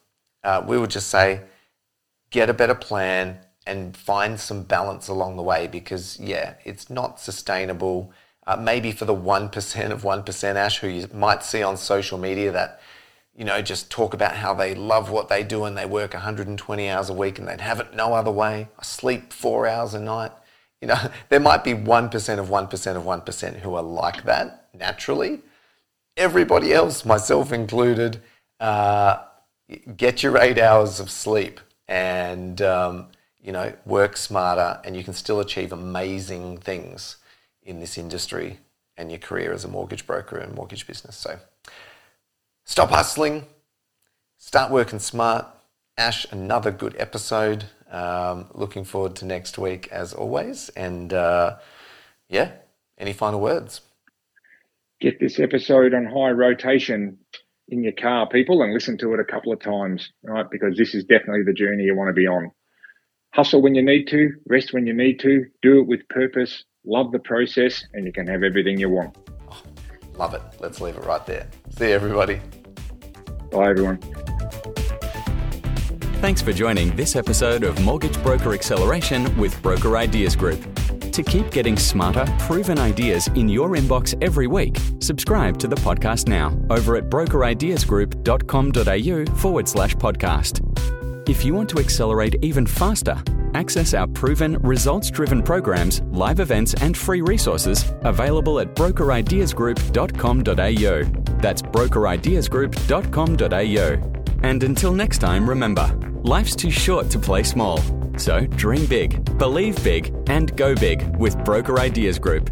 Uh, 0.43 0.63
we 0.67 0.79
would 0.79 0.91
just 0.91 1.09
say 1.09 1.41
get 2.31 2.49
a 2.51 2.55
better 2.55 2.75
plan, 2.75 3.39
and 3.67 3.97
find 3.97 4.39
some 4.39 4.63
balance 4.63 5.09
along 5.09 5.37
the 5.37 5.43
way 5.43 5.67
because, 5.67 6.19
yeah, 6.21 6.55
it's 6.65 6.91
not 6.91 7.19
sustainable. 7.19 8.13
Uh, 8.47 8.57
maybe 8.57 8.93
for 8.93 9.07
the 9.07 9.15
1% 9.15 9.91
of 9.91 10.03
1% 10.03 10.55
Ash 10.55 10.79
who 10.79 10.89
you 10.89 11.09
might 11.15 11.43
see 11.43 11.63
on 11.63 11.77
social 11.77 12.19
media 12.19 12.53
that, 12.53 12.81
you 13.35 13.45
know, 13.45 13.63
just 13.63 13.91
talk 13.91 14.13
about 14.13 14.37
how 14.37 14.53
they 14.53 14.75
love 14.75 15.11
what 15.11 15.29
they 15.29 15.43
do 15.43 15.65
and 15.65 15.77
they 15.77 15.87
work 15.87 16.13
120 16.13 16.91
hours 16.91 17.09
a 17.09 17.15
week 17.15 17.39
and 17.39 17.49
they'd 17.49 17.61
have 17.61 17.81
it 17.81 17.95
no 17.95 18.13
other 18.13 18.31
way. 18.31 18.69
I 18.79 18.83
sleep 18.83 19.33
four 19.33 19.67
hours 19.67 19.95
a 19.95 20.01
night. 20.01 20.33
You 20.85 20.89
know, 20.89 21.11
there 21.31 21.41
might 21.41 21.65
be 21.65 21.73
1% 21.73 22.39
of 22.39 22.49
1% 22.49 22.97
of 22.97 23.03
1% 23.03 23.57
who 23.61 23.75
are 23.75 23.83
like 23.83 24.25
that 24.25 24.69
naturally. 24.79 25.41
everybody 26.17 26.73
else, 26.75 27.05
myself 27.05 27.53
included, 27.53 28.21
uh, 28.61 29.23
get 29.97 30.23
your 30.23 30.37
eight 30.39 30.59
hours 30.59 31.01
of 31.01 31.11
sleep 31.11 31.59
and 31.89 32.61
um, 32.63 33.07
you 33.43 33.51
know 33.51 33.73
work 33.87 34.17
smarter, 34.17 34.79
and 34.85 34.95
you 34.97 35.03
can 35.03 35.15
still 35.15 35.41
achieve 35.41 35.73
amazing 35.73 36.59
things 36.59 37.17
in 37.63 37.81
this 37.81 37.97
industry 37.99 38.59
and 38.97 39.11
your 39.11 39.19
career 39.19 39.53
as 39.53 39.65
a 39.65 39.69
mortgage 39.69 40.07
broker 40.07 40.37
and 40.37 40.55
mortgage 40.55 40.87
business. 40.87 41.17
So 41.17 41.39
stop 42.65 42.91
hustling, 42.91 43.47
start 44.39 44.71
working 44.71 45.01
smart. 45.01 45.47
Ash, 45.97 46.27
another 46.31 46.71
good 46.71 46.95
episode. 46.99 47.65
Um, 47.95 48.47
looking 48.55 48.83
forward 48.83 49.15
to 49.17 49.25
next 49.25 49.57
week 49.57 49.87
as 49.93 50.13
always. 50.13 50.69
And 50.71 51.13
uh, 51.13 51.59
yeah, 52.29 52.51
any 52.99 53.13
final 53.13 53.41
words? 53.41 53.83
Get 55.01 55.21
this 55.21 55.39
episode 55.39 55.95
on 55.95 56.05
high 56.05 56.31
rotation 56.31 57.19
in 57.69 57.85
your 57.85 57.93
car, 57.93 58.29
people, 58.29 58.63
and 58.63 58.73
listen 58.73 58.99
to 58.99 59.15
it 59.15 59.21
a 59.21 59.25
couple 59.25 59.53
of 59.53 59.61
times, 59.61 60.11
right? 60.25 60.47
Because 60.51 60.77
this 60.77 60.93
is 60.93 61.05
definitely 61.05 61.45
the 61.45 61.53
journey 61.53 61.85
you 61.85 61.95
want 61.95 62.09
to 62.09 62.13
be 62.13 62.27
on. 62.27 62.51
Hustle 63.33 63.63
when 63.63 63.77
you 63.77 63.83
need 63.83 64.09
to, 64.09 64.33
rest 64.49 64.73
when 64.73 64.89
you 64.89 64.93
need 64.93 65.21
to, 65.21 65.45
do 65.63 65.79
it 65.79 65.87
with 65.87 66.09
purpose, 66.09 66.65
love 66.85 67.13
the 67.13 67.21
process, 67.21 67.85
and 67.93 68.07
you 68.07 68.13
can 68.13 68.27
have 68.27 68.43
everything 68.43 68.79
you 68.79 68.91
want. 68.91 69.17
Oh, 69.49 69.63
love 70.17 70.35
it. 70.35 70.43
Let's 70.59 70.81
leave 70.81 70.97
it 70.97 71.05
right 71.05 71.25
there. 71.27 71.47
See 71.71 71.93
everybody. 71.93 72.41
Bye, 73.53 73.71
everyone. 73.71 74.01
Thanks 76.21 76.41
for 76.41 76.53
joining 76.53 76.95
this 76.97 77.17
episode 77.17 77.65
of 77.65 77.79
Mortgage 77.83 78.23
Broker 78.23 78.55
Acceleration 78.55 79.37
with 79.37 79.61
Broker 79.63 79.99
Ideas 79.99 80.35
Group. 80.35 80.59
To 81.13 81.23
keep 81.23 81.51
getting 81.51 81.77
smarter, 81.77 82.25
proven 82.41 82.79
ideas 82.79 83.29
in 83.35 83.47
your 83.49 83.69
inbox 83.71 84.15
every 84.23 84.47
week, 84.47 84.79
subscribe 85.01 85.59
to 85.59 85.69
the 85.69 85.77
podcast 85.77 86.27
now 86.27 86.57
over 86.71 86.97
at 86.97 87.11
brokerideasgroup.com.au 87.11 89.37
forward 89.37 89.69
slash 89.69 89.95
podcast. 89.97 91.29
If 91.29 91.45
you 91.45 91.53
want 91.55 91.69
to 91.71 91.79
accelerate 91.79 92.37
even 92.43 92.67
faster, 92.67 93.23
access 93.53 93.93
our 93.95 94.07
proven, 94.07 94.57
results 94.59 95.11
driven 95.11 95.43
programs, 95.43 96.01
live 96.11 96.41
events, 96.41 96.73
and 96.81 96.97
free 96.97 97.21
resources 97.21 97.93
available 98.01 98.61
at 98.61 98.75
brokerideasgroup.com.au. 98.75 101.39
That's 101.41 101.63
brokerideasgroup.com.au. 101.63 104.14
And 104.45 104.63
until 104.63 104.93
next 104.93 105.19
time, 105.21 105.49
remember 105.49 105.91
life's 106.23 106.55
too 106.55 106.71
short 106.71 107.09
to 107.09 107.19
play 107.19 107.43
small. 107.43 107.81
So 108.19 108.45
dream 108.45 108.85
big, 108.85 109.39
believe 109.39 109.83
big, 109.83 110.15
and 110.27 110.55
go 110.55 110.75
big 110.75 111.17
with 111.17 111.43
Broker 111.47 111.81
Ideas 111.81 112.19
Group. 112.19 112.51